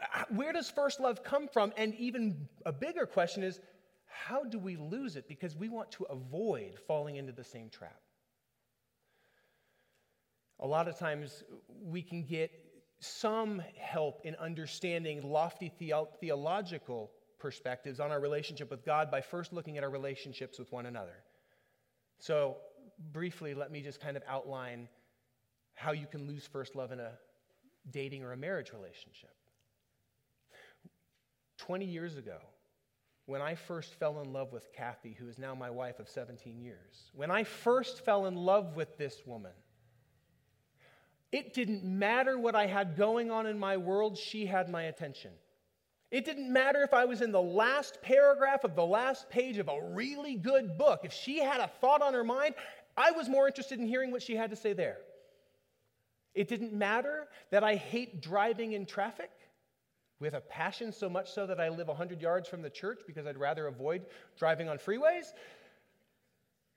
[0.00, 1.72] Uh, where does first love come from?
[1.76, 3.60] And even a bigger question is
[4.06, 5.28] how do we lose it?
[5.28, 8.00] Because we want to avoid falling into the same trap.
[10.60, 11.42] A lot of times
[11.82, 12.50] we can get
[13.00, 19.52] some help in understanding lofty theo- theological perspectives on our relationship with God by first
[19.52, 21.24] looking at our relationships with one another.
[22.18, 22.56] So,
[23.12, 24.88] briefly, let me just kind of outline
[25.76, 27.12] how you can lose first love in a
[27.90, 29.30] dating or a marriage relationship.
[31.58, 32.38] 20 years ago,
[33.26, 36.60] when I first fell in love with Kathy, who is now my wife of 17
[36.60, 39.52] years, when I first fell in love with this woman,
[41.32, 45.32] it didn't matter what I had going on in my world, she had my attention.
[46.10, 49.68] It didn't matter if I was in the last paragraph of the last page of
[49.68, 51.00] a really good book.
[51.02, 52.54] If she had a thought on her mind,
[52.96, 54.98] I was more interested in hearing what she had to say there.
[56.36, 59.30] It didn't matter that I hate driving in traffic
[60.20, 63.26] with a passion so much so that I live 100 yards from the church because
[63.26, 64.06] I'd rather avoid
[64.38, 65.32] driving on freeways.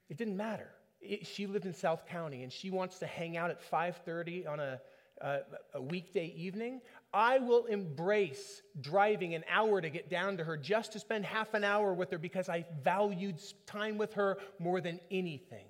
[0.10, 3.50] It didn't matter it, she lived in South County and she wants to hang out
[3.50, 4.80] at 5:30 on a,
[5.22, 5.40] a,
[5.76, 6.82] a weekday evening,
[7.14, 11.54] I will embrace driving an hour to get down to her just to spend half
[11.54, 15.66] an hour with her because I valued time with her more than anything.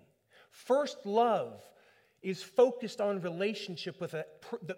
[0.52, 1.64] First love
[2.22, 4.26] is focused on relationship with a,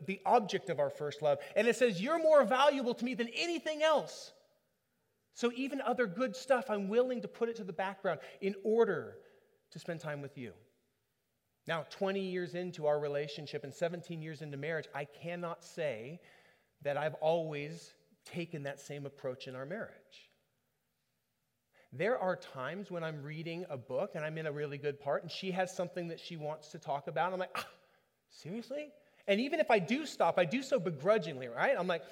[0.05, 1.39] the, object of our first love.
[1.55, 4.31] And it says, You're more valuable to me than anything else.
[5.33, 9.15] So even other good stuff, I'm willing to put it to the background in order
[9.71, 10.51] to spend time with you.
[11.67, 16.19] Now, 20 years into our relationship and 17 years into marriage, I cannot say
[16.81, 17.93] that I've always
[18.25, 20.30] taken that same approach in our marriage.
[21.93, 25.23] There are times when I'm reading a book and I'm in a really good part,
[25.23, 27.33] and she has something that she wants to talk about.
[27.33, 27.67] I'm like, ah,
[28.29, 28.89] seriously?
[29.27, 31.75] And even if I do stop, I do so begrudgingly, right?
[31.77, 32.03] I'm like,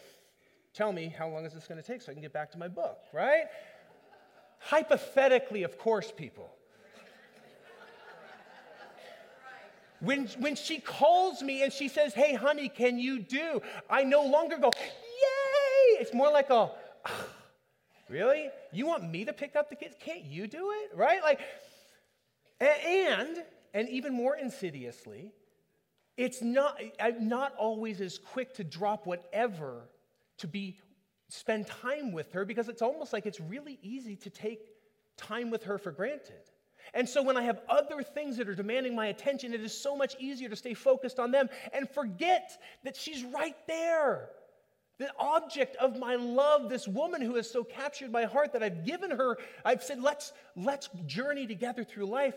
[0.74, 2.58] tell me how long is this going to take so I can get back to
[2.58, 3.46] my book, right?
[4.60, 6.52] Hypothetically, of course, people.
[10.02, 13.62] When, when she calls me and she says, Hey, honey, can you do?
[13.90, 16.02] I no longer go, Yay!
[16.02, 16.72] It's more like a,
[18.10, 18.49] Really?
[18.74, 19.95] You want me to pick up the kids?
[19.99, 20.97] Can't you do it?
[20.97, 21.22] Right?
[21.22, 21.39] Like,
[22.60, 23.38] and,
[23.74, 25.32] and even more insidiously,
[26.18, 29.84] it's not, I'm not always as quick to drop whatever
[30.39, 30.80] to be
[31.30, 34.72] spend time with her because it's almost like it's really easy to take
[35.16, 36.41] time with her for granted.
[36.93, 39.95] And so when I have other things that are demanding my attention, it is so
[39.95, 42.51] much easier to stay focused on them and forget
[42.84, 44.30] that she's right there.
[45.00, 48.86] The object of my love, this woman who has so captured my heart that I've
[48.86, 52.36] given her, I've said, let's, let's journey together through life.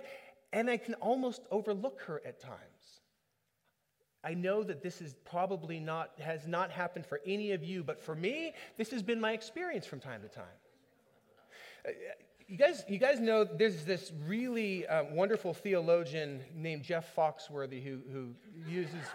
[0.52, 3.00] And I can almost overlook her at times.
[4.24, 8.00] I know that this is probably not, has not happened for any of you, but
[8.00, 10.44] for me, this has been my experience from time to time.
[12.46, 17.98] You guys, you guys know there's this really uh, wonderful theologian named Jeff Foxworthy who,
[18.12, 18.34] who
[18.70, 19.06] uses.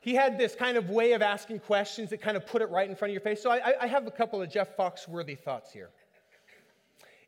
[0.00, 2.88] He had this kind of way of asking questions that kind of put it right
[2.88, 3.42] in front of your face.
[3.42, 5.90] So I, I have a couple of Jeff Foxworthy thoughts here.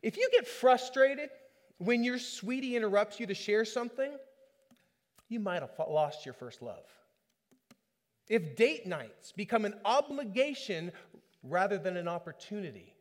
[0.01, 1.29] If you get frustrated
[1.77, 4.11] when your sweetie interrupts you to share something,
[5.29, 6.85] you might have lost your first love.
[8.29, 10.91] If date nights become an obligation
[11.43, 12.95] rather than an opportunity,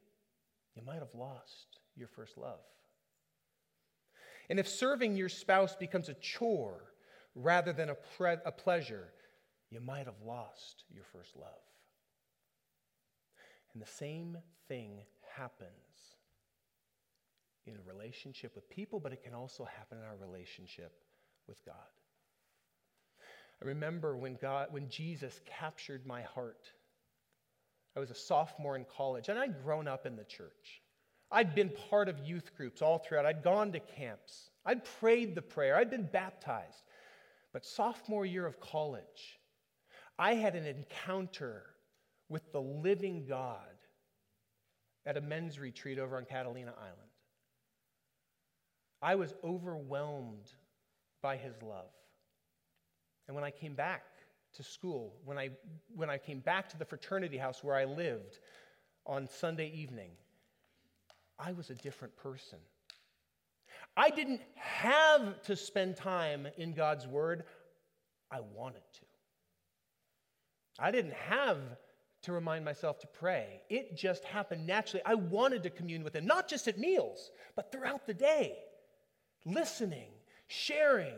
[0.74, 2.60] you might have lost your first love.
[4.48, 6.92] And if serving your spouse becomes a chore
[7.34, 9.12] rather than a, pre- a pleasure,
[9.70, 11.62] you might have lost your first love.
[13.72, 14.36] And the same
[14.68, 14.98] thing
[15.36, 15.70] happens
[17.66, 20.92] in a relationship with people, but it can also happen in our relationship
[21.46, 21.74] with God.
[23.62, 26.72] I remember when God, when Jesus captured my heart
[27.96, 30.82] I was a sophomore in college, and I'd grown up in the church.
[31.32, 33.26] I'd been part of youth groups all throughout.
[33.26, 34.50] I'd gone to camps.
[34.64, 35.76] I'd prayed the prayer.
[35.76, 36.82] I'd been baptized.
[37.52, 39.39] But sophomore year of college,
[40.20, 41.62] I had an encounter
[42.28, 43.56] with the living God
[45.06, 47.10] at a men's retreat over on Catalina Island.
[49.00, 50.52] I was overwhelmed
[51.22, 51.88] by his love.
[53.26, 54.02] And when I came back
[54.56, 55.48] to school, when I,
[55.94, 58.40] when I came back to the fraternity house where I lived
[59.06, 60.10] on Sunday evening,
[61.38, 62.58] I was a different person.
[63.96, 67.44] I didn't have to spend time in God's Word,
[68.30, 69.09] I wanted to.
[70.80, 71.58] I didn't have
[72.22, 73.62] to remind myself to pray.
[73.68, 75.02] It just happened naturally.
[75.04, 78.56] I wanted to commune with Him, not just at meals, but throughout the day,
[79.44, 80.08] listening,
[80.48, 81.16] sharing,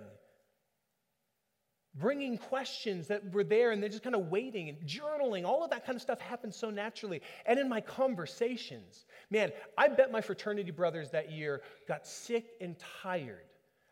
[1.94, 5.44] bringing questions that were there and they're just kind of waiting and journaling.
[5.44, 7.20] All of that kind of stuff happened so naturally.
[7.46, 12.76] And in my conversations, man, I bet my fraternity brothers that year got sick and
[13.02, 13.44] tired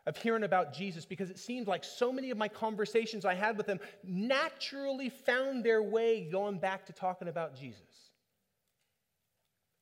[0.07, 3.57] of hearing about Jesus because it seemed like so many of my conversations I had
[3.57, 7.81] with them naturally found their way going back to talking about Jesus.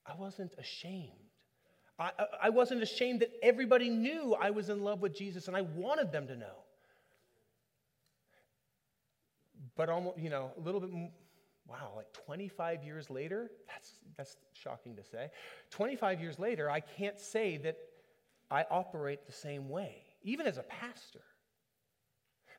[0.05, 1.11] I wasn't ashamed.
[1.97, 2.11] I,
[2.43, 6.13] I, wasn't ashamed that everybody knew I was in love with Jesus and I wanted
[6.13, 6.63] them to know.
[9.76, 10.91] But almost, you know, a little bit,
[11.67, 15.30] wow, like 25 years later, that's, that's shocking to say.
[15.72, 17.78] 25 years later, I can't say that
[18.49, 21.22] I operate the same way, even as a pastor.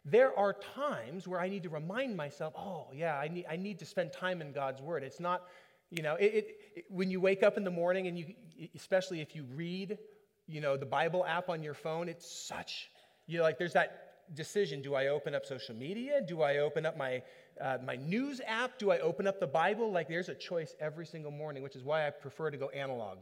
[0.04, 3.78] There are times where I need to remind myself, oh, yeah, I need, I need
[3.80, 5.02] to spend time in God's Word.
[5.02, 5.42] It's not,
[5.90, 6.46] you know, it, it,
[6.76, 8.34] it, when you wake up in the morning and you,
[8.74, 9.98] especially if you read,
[10.46, 12.90] you know, the Bible app on your phone, it's such,
[13.26, 14.80] you know, like there's that decision.
[14.80, 16.20] Do I open up social media?
[16.26, 17.22] Do I open up my,
[17.60, 18.78] uh, my news app?
[18.78, 19.92] Do I open up the Bible?
[19.92, 23.18] Like there's a choice every single morning, which is why I prefer to go analog,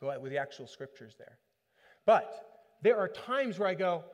[0.00, 1.38] go with the actual scriptures there.
[2.06, 2.49] But
[2.82, 4.04] there are times where I go,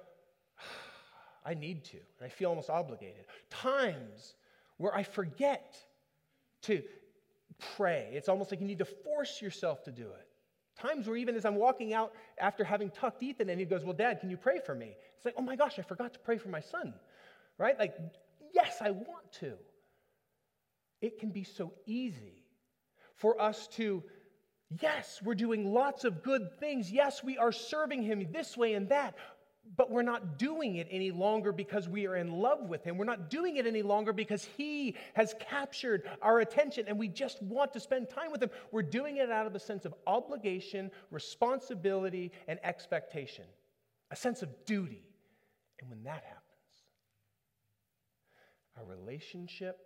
[1.47, 3.25] I need to, and I feel almost obligated.
[3.51, 4.35] Times
[4.79, 5.77] where I forget
[6.63, 6.83] to
[7.77, 8.11] pray.
[8.13, 10.27] It's almost like you need to force yourself to do it.
[10.79, 13.95] Times where even as I'm walking out after having tucked Ethan and he goes, Well,
[13.95, 14.95] Dad, can you pray for me?
[15.17, 16.93] It's like, Oh my gosh, I forgot to pray for my son.
[17.59, 17.79] Right?
[17.79, 17.95] Like,
[18.53, 19.55] yes, I want to.
[21.01, 22.45] It can be so easy
[23.15, 24.03] for us to,
[24.81, 26.91] yes, we're doing lots of good things.
[26.91, 29.17] Yes, we are serving him this way and that
[29.77, 32.97] but we're not doing it any longer because we are in love with him.
[32.97, 37.43] We're not doing it any longer because he has captured our attention and we just
[37.43, 38.51] want to spend time with him.
[38.71, 43.45] We're doing it out of a sense of obligation, responsibility, and expectation,
[44.11, 45.03] a sense of duty.
[45.81, 46.43] And when that happens,
[48.77, 49.79] our relationship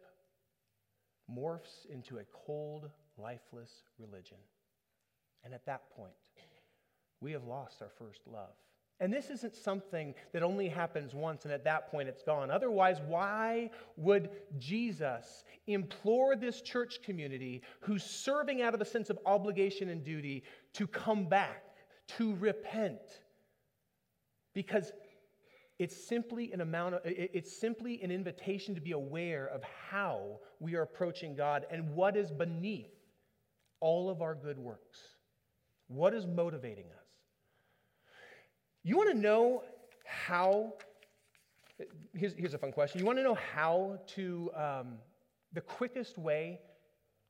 [1.30, 4.38] morphs into a cold, lifeless religion.
[5.44, 6.12] And at that point,
[7.20, 8.54] we have lost our first love.
[9.00, 12.50] And this isn't something that only happens once and at that point it's gone.
[12.50, 14.28] Otherwise, why would
[14.58, 20.44] Jesus implore this church community who's serving out of a sense of obligation and duty
[20.74, 21.64] to come back,
[22.18, 23.22] to repent?
[24.54, 24.92] Because
[25.78, 30.74] it's simply an amount of, it's simply an invitation to be aware of how we
[30.74, 32.92] are approaching God and what is beneath
[33.80, 34.98] all of our good works.
[35.90, 37.06] What is motivating us?
[38.84, 39.64] You want to know
[40.06, 40.74] how?
[42.14, 43.00] Here's, here's a fun question.
[43.00, 44.98] You want to know how to, um,
[45.52, 46.60] the quickest way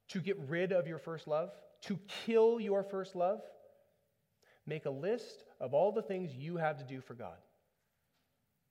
[0.09, 1.53] to get rid of your first love,
[1.83, 3.41] to kill your first love?
[4.67, 7.39] Make a list of all the things you have to do for God.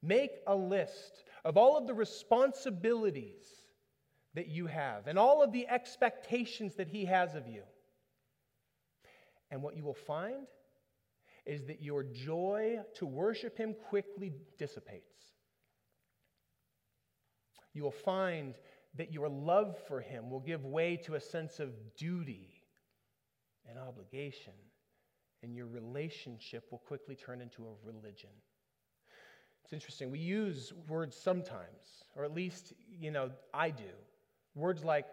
[0.04, 3.48] Make a list of all of the responsibilities
[4.36, 7.64] that you have and all of the expectations that He has of you.
[9.52, 10.48] And what you will find
[11.46, 15.04] is that your joy to worship Him quickly dissipates.
[17.74, 18.56] You will find
[18.96, 22.64] that your love for Him will give way to a sense of duty
[23.68, 24.54] and obligation,
[25.44, 28.32] and your relationship will quickly turn into a religion.
[29.64, 30.10] It's interesting.
[30.10, 33.84] We use words sometimes, or at least, you know, I do.
[34.56, 35.06] Words like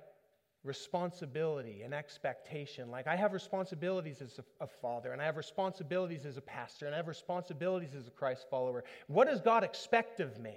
[0.66, 2.90] responsibility and expectation.
[2.90, 6.86] Like, I have responsibilities as a, a, father, and I have responsibilities as a pastor,
[6.86, 8.84] and I have responsibilities as a Christ follower.
[9.06, 10.56] What does God expect of me?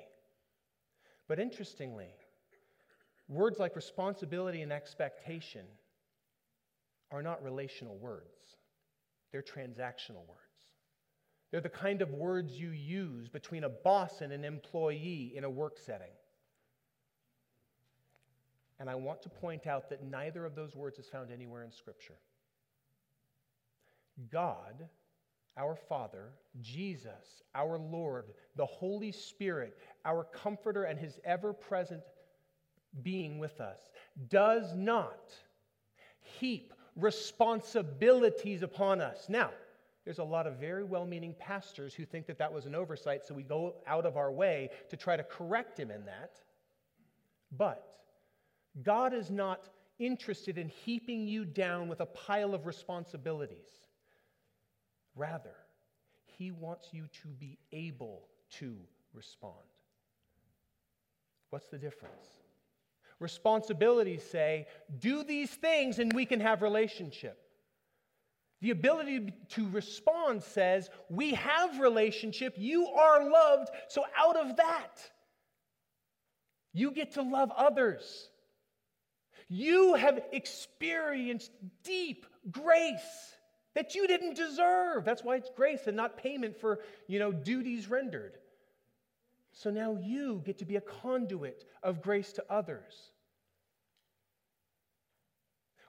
[1.28, 2.14] But interestingly,
[3.28, 5.66] words like responsibility and expectation
[7.12, 8.57] are not relational words,
[9.32, 10.43] they're transactional words.
[11.51, 15.49] They're the kind of words you use between a boss and an employee in a
[15.49, 16.12] work setting.
[18.80, 21.71] And I want to point out that neither of those words is found anywhere in
[21.71, 22.15] Scripture.
[24.32, 24.88] God,
[25.57, 26.30] our Father,
[26.61, 28.25] Jesus, our Lord,
[28.55, 32.01] the Holy Spirit, our Comforter, and His ever present
[33.01, 33.89] being with us,
[34.30, 35.34] does not
[36.21, 39.25] heap responsibilities upon us.
[39.30, 39.51] Now,
[40.05, 43.25] there's a lot of very well meaning pastors who think that that was an oversight,
[43.25, 46.39] so we go out of our way to try to correct him in that.
[47.51, 47.89] But
[48.84, 49.69] God is not
[49.99, 53.67] interested in heaping you down with a pile of responsibilities.
[55.15, 55.55] Rather,
[56.25, 58.27] He wants you to be able
[58.59, 58.77] to
[59.13, 59.55] respond.
[61.49, 62.27] What's the difference?
[63.19, 64.67] Responsibilities say,
[64.99, 67.38] do these things and we can have relationship.
[68.61, 74.99] The ability to respond says, we have relationship, you are loved, so out of that,
[76.73, 78.30] you get to love others.
[79.50, 81.52] You have experienced
[81.84, 83.34] deep grace
[83.74, 85.06] that you didn't deserve.
[85.06, 88.38] That's why it's grace and not payment for, you know, duties rendered.
[89.52, 93.12] So now you get to be a conduit of grace to others.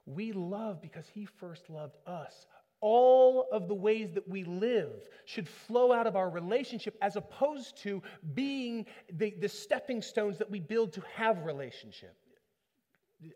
[0.07, 2.47] We love because he first loved us.
[2.81, 7.77] All of the ways that we live should flow out of our relationship as opposed
[7.83, 8.03] to
[8.35, 12.17] being the, the stepping stones that we build to have relationship.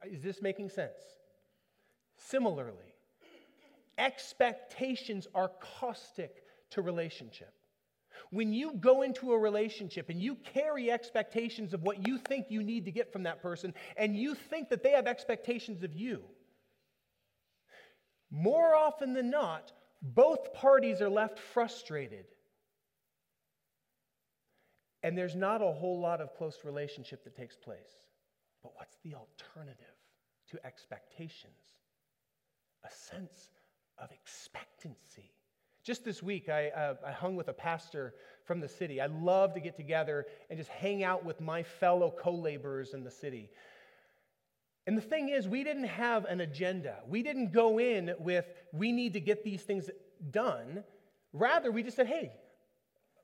[0.05, 0.99] Is this making sense?
[2.17, 2.95] Similarly,
[3.99, 7.53] expectations are caustic to relationship.
[8.31, 12.63] When you go into a relationship and you carry expectations of what you think you
[12.63, 16.23] need to get from that person, and you think that they have expectations of you,
[18.31, 19.73] more often than not,
[20.03, 22.27] both parties are left frustrated.
[25.03, 28.04] And there's not a whole lot of close relationship that takes place.
[28.65, 29.95] But what's the alternative
[30.51, 31.53] to expectations?
[32.83, 33.51] A sense
[33.99, 35.31] of expectancy.
[35.85, 39.03] Just this week, I, uh, I hung with a pastor from the city.
[39.03, 43.05] I love to get together and just hang out with my fellow co laborers in
[43.05, 43.51] the city.
[44.87, 46.97] And the thing is, we didn't have an agenda.
[47.07, 49.91] We didn't go in with, we need to get these things
[50.31, 50.85] done.
[51.35, 52.33] Rather, we just said, hey,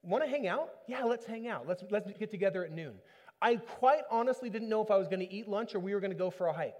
[0.02, 0.70] want to hang out?
[0.86, 1.66] Yeah, let's hang out.
[1.66, 2.94] Let's, let's get together at noon.
[3.42, 6.00] I quite honestly didn't know if I was going to eat lunch or we were
[6.00, 6.76] going to go for a hike.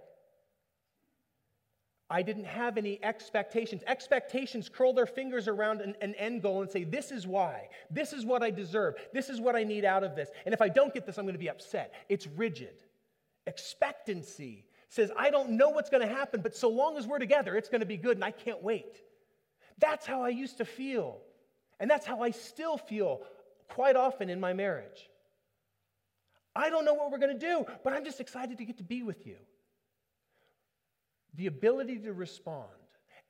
[2.13, 3.83] I didn't have any expectations.
[3.87, 7.69] Expectations curl their fingers around an, an, end goal and say, This is why.
[7.89, 8.95] This is what I deserve.
[9.15, 10.29] This is what I need out of this.
[10.45, 11.95] And if I don't get this, I'm going to be upset.
[12.09, 12.83] It's rigid.
[13.47, 17.57] Expectancy says, I don't know what's going to happen, but so long as we're together,
[17.57, 19.01] it's going to be good and I can't wait.
[19.79, 21.19] That's how I used to feel.
[21.79, 23.23] And that's how I still feel
[23.69, 25.10] quite often in my marriage.
[26.55, 28.83] I don't know what we're going to do, but I'm just excited to get to
[28.83, 29.37] be with you.
[31.35, 32.69] The ability to respond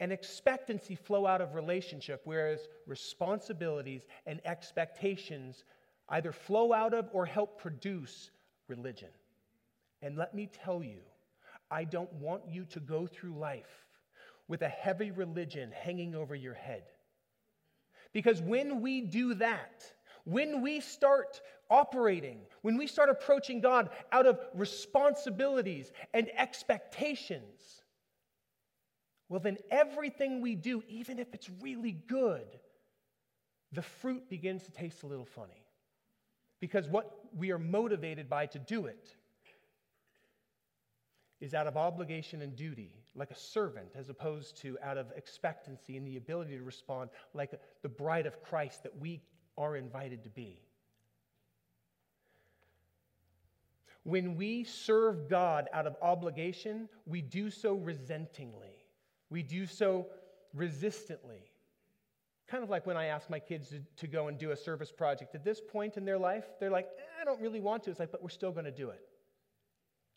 [0.00, 5.64] and expectancy flow out of relationship, whereas responsibilities and expectations
[6.08, 8.30] either flow out of or help produce
[8.68, 9.10] religion.
[10.02, 11.00] And let me tell you,
[11.70, 13.86] I don't want you to go through life
[14.48, 16.84] with a heavy religion hanging over your head.
[18.12, 19.84] Because when we do that,
[20.24, 21.40] when we start
[21.70, 27.82] operating, when we start approaching God out of responsibilities and expectations,
[29.28, 32.58] well, then everything we do, even if it's really good,
[33.72, 35.64] the fruit begins to taste a little funny.
[36.58, 39.14] Because what we are motivated by to do it
[41.40, 45.96] is out of obligation and duty, like a servant, as opposed to out of expectancy
[45.96, 47.52] and the ability to respond like
[47.82, 49.22] the bride of Christ that we
[49.56, 50.62] are invited to be.
[54.04, 58.84] When we serve God out of obligation, we do so resentingly.
[59.28, 60.06] We do so
[60.54, 61.50] resistantly.
[62.48, 64.90] Kind of like when I ask my kids to, to go and do a service
[64.90, 65.34] project.
[65.34, 67.90] At this point in their life, they're like, eh, I don't really want to.
[67.90, 69.02] It's like, but we're still going to do it.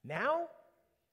[0.03, 0.47] Now,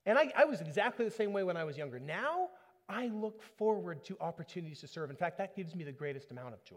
[0.07, 1.99] and I, I was exactly the same way when I was younger.
[1.99, 2.49] Now,
[2.89, 5.11] I look forward to opportunities to serve.
[5.11, 6.77] In fact, that gives me the greatest amount of joy.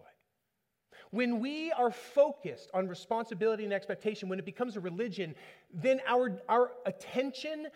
[1.13, 5.35] When we are focused on responsibility and expectation, when it becomes a religion,
[5.71, 7.67] then our, our attention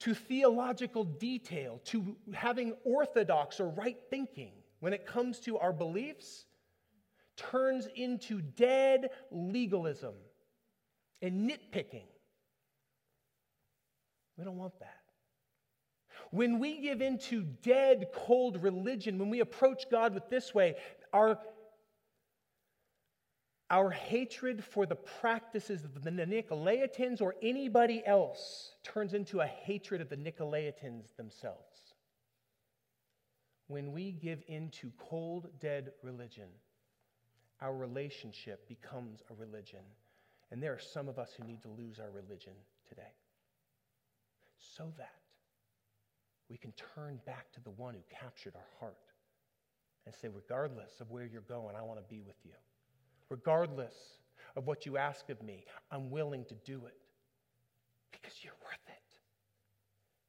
[0.00, 6.46] to theological detail, to having orthodox or right thinking when it comes to our beliefs,
[7.36, 10.14] turns into dead legalism
[11.22, 12.08] and nitpicking.
[14.36, 14.96] We don't want that.
[16.32, 20.74] When we give into dead, cold religion, when we approach God with this way,
[21.12, 21.38] our
[23.70, 30.00] our hatred for the practices of the Nicolaitans or anybody else turns into a hatred
[30.00, 31.94] of the Nicolaitans themselves.
[33.68, 36.48] when we give in to cold, dead religion,
[37.60, 39.78] our relationship becomes a religion.
[40.50, 42.54] And there are some of us who need to lose our religion
[42.88, 43.14] today
[44.58, 45.20] so that
[46.48, 48.96] we can turn back to the one who captured our heart
[50.04, 52.54] and say, regardless of where you're going, I want to be with you.
[53.30, 53.94] Regardless
[54.56, 56.98] of what you ask of me, I'm willing to do it
[58.10, 58.94] because you're worth it.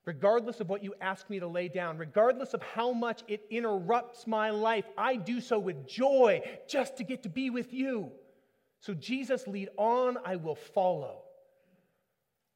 [0.06, 4.26] Regardless of what you ask me to lay down, regardless of how much it interrupts
[4.26, 8.12] my life, I do so with joy just to get to be with you.
[8.80, 11.22] So, Jesus, lead on, I will follow.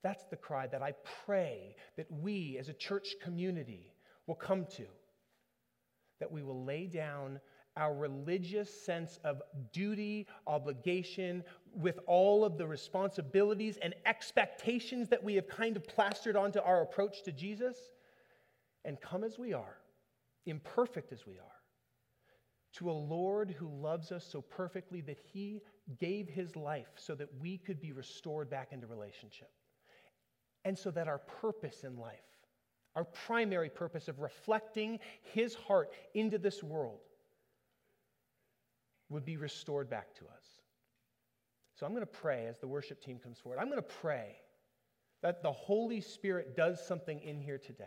[0.01, 0.93] That's the cry that I
[1.25, 3.93] pray that we as a church community
[4.27, 4.85] will come to.
[6.19, 7.39] That we will lay down
[7.77, 9.41] our religious sense of
[9.73, 16.35] duty, obligation, with all of the responsibilities and expectations that we have kind of plastered
[16.35, 17.77] onto our approach to Jesus,
[18.85, 19.77] and come as we are,
[20.45, 21.43] imperfect as we are,
[22.73, 25.61] to a Lord who loves us so perfectly that he
[25.99, 29.49] gave his life so that we could be restored back into relationship.
[30.63, 32.19] And so that our purpose in life,
[32.95, 37.01] our primary purpose of reflecting his heart into this world,
[39.09, 40.43] would be restored back to us.
[41.79, 43.59] So I'm going to pray as the worship team comes forward.
[43.59, 44.37] I'm going to pray
[45.21, 47.85] that the Holy Spirit does something in here today.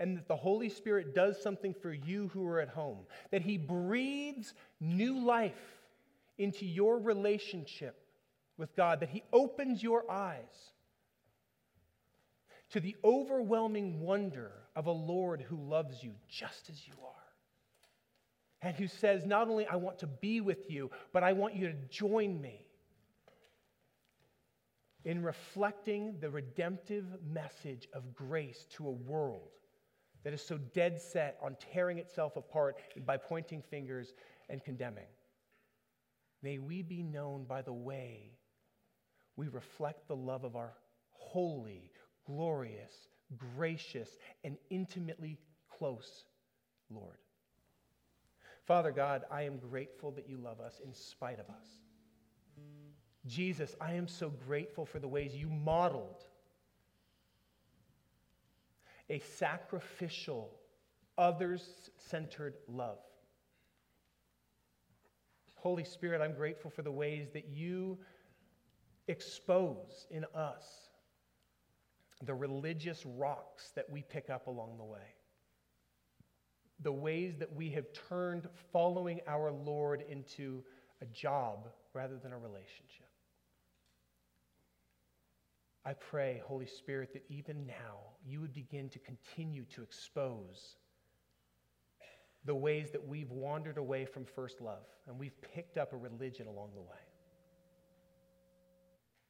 [0.00, 2.98] And that the Holy Spirit does something for you who are at home.
[3.30, 5.52] That He breathes new life
[6.38, 8.00] into your relationship
[8.56, 9.00] with God.
[9.00, 10.72] That He opens your eyes
[12.70, 17.17] to the overwhelming wonder of a Lord who loves you just as you are
[18.62, 21.68] and who says, Not only I want to be with you, but I want you
[21.68, 22.64] to join me
[25.04, 29.50] in reflecting the redemptive message of grace to a world
[30.24, 34.12] that is so dead set on tearing itself apart by pointing fingers
[34.48, 35.06] and condemning.
[36.42, 38.32] May we be known by the way
[39.36, 40.74] we reflect the love of our
[41.10, 41.92] holy,
[42.26, 42.92] glorious,
[43.56, 44.10] gracious,
[44.44, 45.38] and intimately
[45.70, 46.24] close
[46.90, 47.18] Lord.
[48.68, 51.66] Father God, I am grateful that you love us in spite of us.
[53.26, 56.22] Jesus, I am so grateful for the ways you modeled
[59.08, 60.50] a sacrificial,
[61.16, 62.98] others centered love.
[65.54, 67.96] Holy Spirit, I'm grateful for the ways that you
[69.08, 70.90] expose in us
[72.22, 75.14] the religious rocks that we pick up along the way
[76.82, 80.62] the ways that we have turned following our Lord into
[81.02, 83.06] a job rather than a relationship.
[85.84, 90.76] I pray, Holy Spirit, that even now you would begin to continue to expose
[92.44, 96.46] the ways that we've wandered away from first love and we've picked up a religion
[96.46, 96.98] along the way.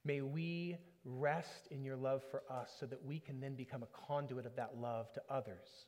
[0.04, 4.06] May we rest in your love for us so that we can then become a
[4.06, 5.86] conduit of that love to others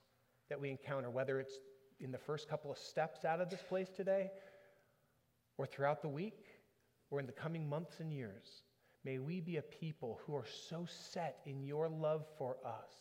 [0.50, 1.54] that we encounter, whether it's
[2.00, 4.30] in the first couple of steps out of this place today,
[5.56, 6.44] or throughout the week,
[7.10, 8.62] or in the coming months and years.
[9.04, 12.92] May we be a people who are so set in your love for us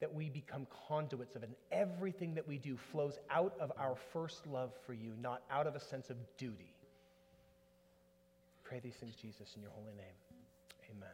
[0.00, 1.50] that we become conduits of it.
[1.70, 5.76] Everything that we do flows out of our first love for you, not out of
[5.76, 6.74] a sense of duty.
[8.64, 10.16] Pray these things, Jesus, in your holy name.
[10.90, 11.08] Amen.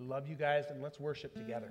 [0.00, 1.70] Love you guys, and let's worship together.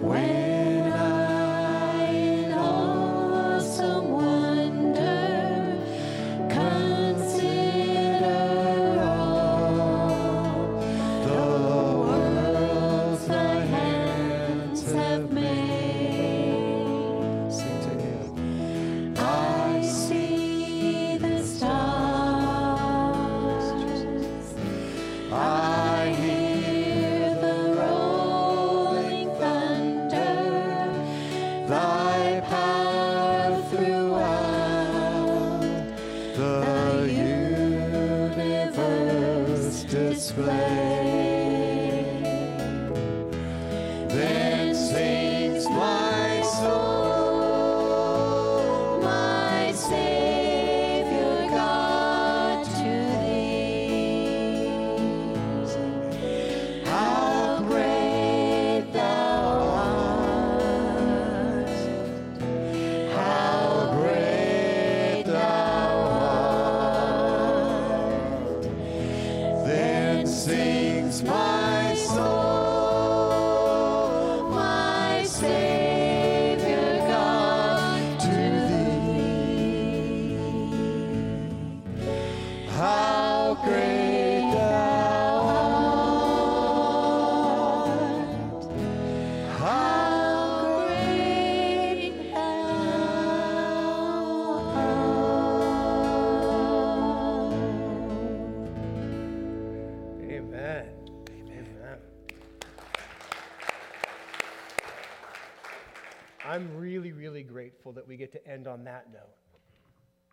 [0.00, 0.29] When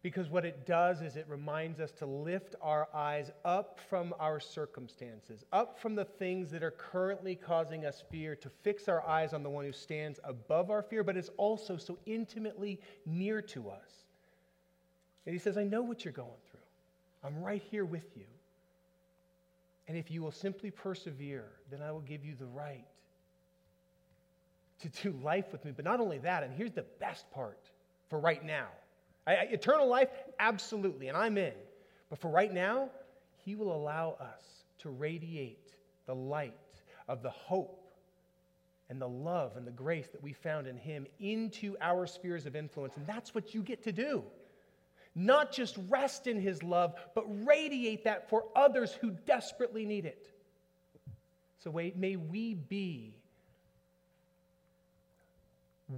[0.07, 4.39] Because what it does is it reminds us to lift our eyes up from our
[4.39, 9.33] circumstances, up from the things that are currently causing us fear, to fix our eyes
[9.33, 13.69] on the one who stands above our fear, but is also so intimately near to
[13.69, 14.05] us.
[15.25, 16.61] And he says, I know what you're going through.
[17.25, 18.27] I'm right here with you.
[19.89, 22.87] And if you will simply persevere, then I will give you the right
[24.79, 25.73] to do life with me.
[25.75, 27.59] But not only that, and here's the best part
[28.09, 28.67] for right now
[29.27, 30.09] I, I, eternal life,
[30.39, 31.53] absolutely, and I'm in.
[32.09, 32.89] But for right now,
[33.45, 35.75] He will allow us to radiate
[36.05, 36.53] the light
[37.07, 37.83] of the hope
[38.89, 42.55] and the love and the grace that we found in Him into our spheres of
[42.55, 42.95] influence.
[42.95, 44.23] And that's what you get to do.
[45.13, 50.31] Not just rest in His love, but radiate that for others who desperately need it.
[51.59, 53.13] So may we be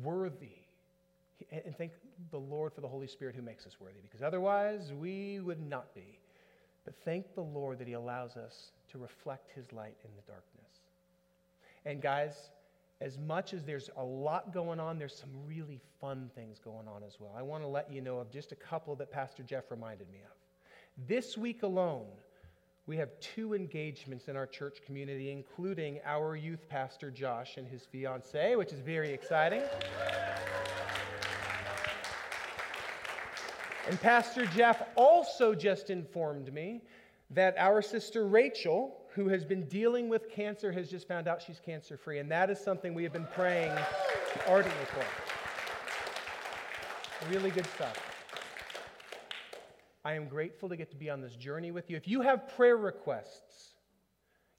[0.03, 0.47] worthy.
[1.51, 1.91] And thank
[2.31, 5.93] the Lord for the Holy Spirit who makes us worthy, because otherwise we would not
[5.93, 6.19] be.
[6.85, 10.81] But thank the Lord that He allows us to reflect His light in the darkness.
[11.85, 12.51] And guys,
[13.01, 17.03] as much as there's a lot going on, there's some really fun things going on
[17.05, 17.33] as well.
[17.37, 20.19] I want to let you know of just a couple that Pastor Jeff reminded me
[20.19, 21.07] of.
[21.07, 22.07] This week alone,
[22.87, 27.85] we have two engagements in our church community, including our youth pastor Josh and his
[27.85, 29.61] fiancee, which is very exciting.
[33.89, 36.83] And Pastor Jeff also just informed me
[37.31, 41.59] that our sister Rachel, who has been dealing with cancer, has just found out she's
[41.59, 42.19] cancer free.
[42.19, 43.71] And that is something we have been praying
[44.47, 45.03] ardently for.
[47.31, 47.97] Really good stuff.
[50.05, 51.97] I am grateful to get to be on this journey with you.
[51.97, 53.73] If you have prayer requests,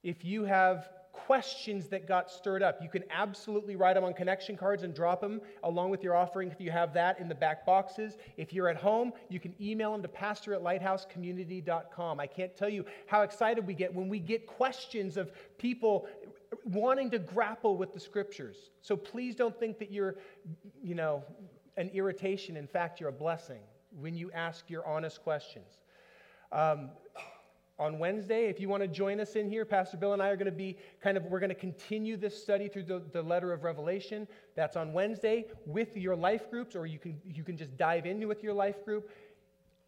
[0.03, 0.89] if you have
[1.25, 5.21] questions that got stirred up, you can absolutely write them on connection cards and drop
[5.21, 8.17] them along with your offering if you have that in the back boxes.
[8.37, 12.19] If you're at home, you can email them to pastor at lighthousecommunity.com.
[12.19, 16.07] I can't tell you how excited we get when we get questions of people
[16.65, 18.71] wanting to grapple with the scriptures.
[18.81, 20.15] So please don't think that you're,
[20.83, 21.23] you know,
[21.77, 22.57] an irritation.
[22.57, 23.61] In fact, you're a blessing
[23.99, 25.81] when you ask your honest questions.
[26.51, 26.89] Um,
[27.79, 30.35] on Wednesday, if you want to join us in here, Pastor Bill and I are
[30.35, 33.53] going to be kind of, we're going to continue this study through the, the letter
[33.53, 34.27] of Revelation.
[34.55, 38.27] That's on Wednesday with your life groups, or you can, you can just dive into
[38.27, 39.09] with your life group.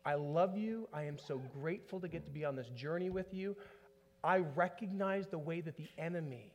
[0.05, 0.89] I love you.
[0.93, 3.55] I am so grateful to get to be on this journey with you.
[4.23, 6.51] I recognize the way that the enemy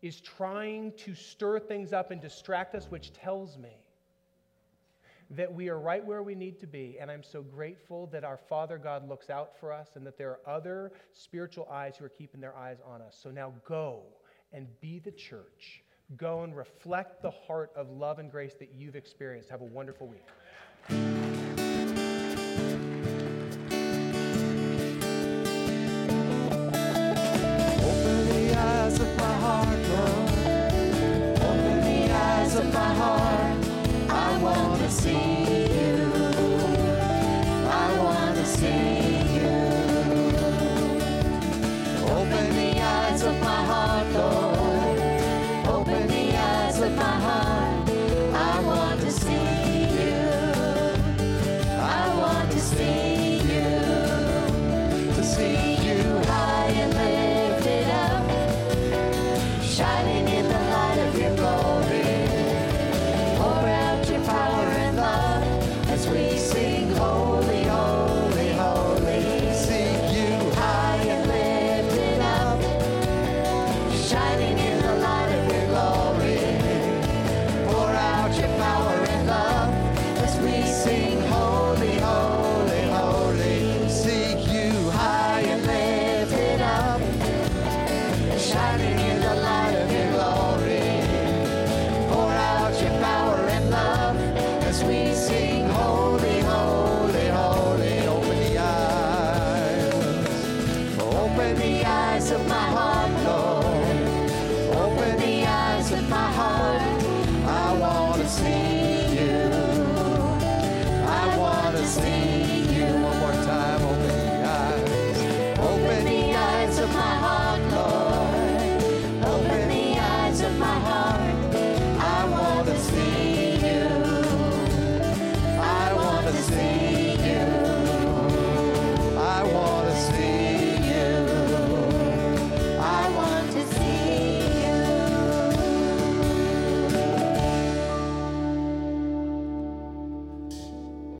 [0.00, 3.82] is trying to stir things up and distract us, which tells me
[5.30, 6.96] that we are right where we need to be.
[7.00, 10.30] And I'm so grateful that our Father God looks out for us and that there
[10.30, 13.18] are other spiritual eyes who are keeping their eyes on us.
[13.22, 14.02] So now go
[14.52, 15.82] and be the church.
[16.16, 19.50] Go and reflect the heart of love and grace that you've experienced.
[19.50, 20.24] Have a wonderful week.
[32.58, 33.37] of my heart
[35.00, 35.47] see.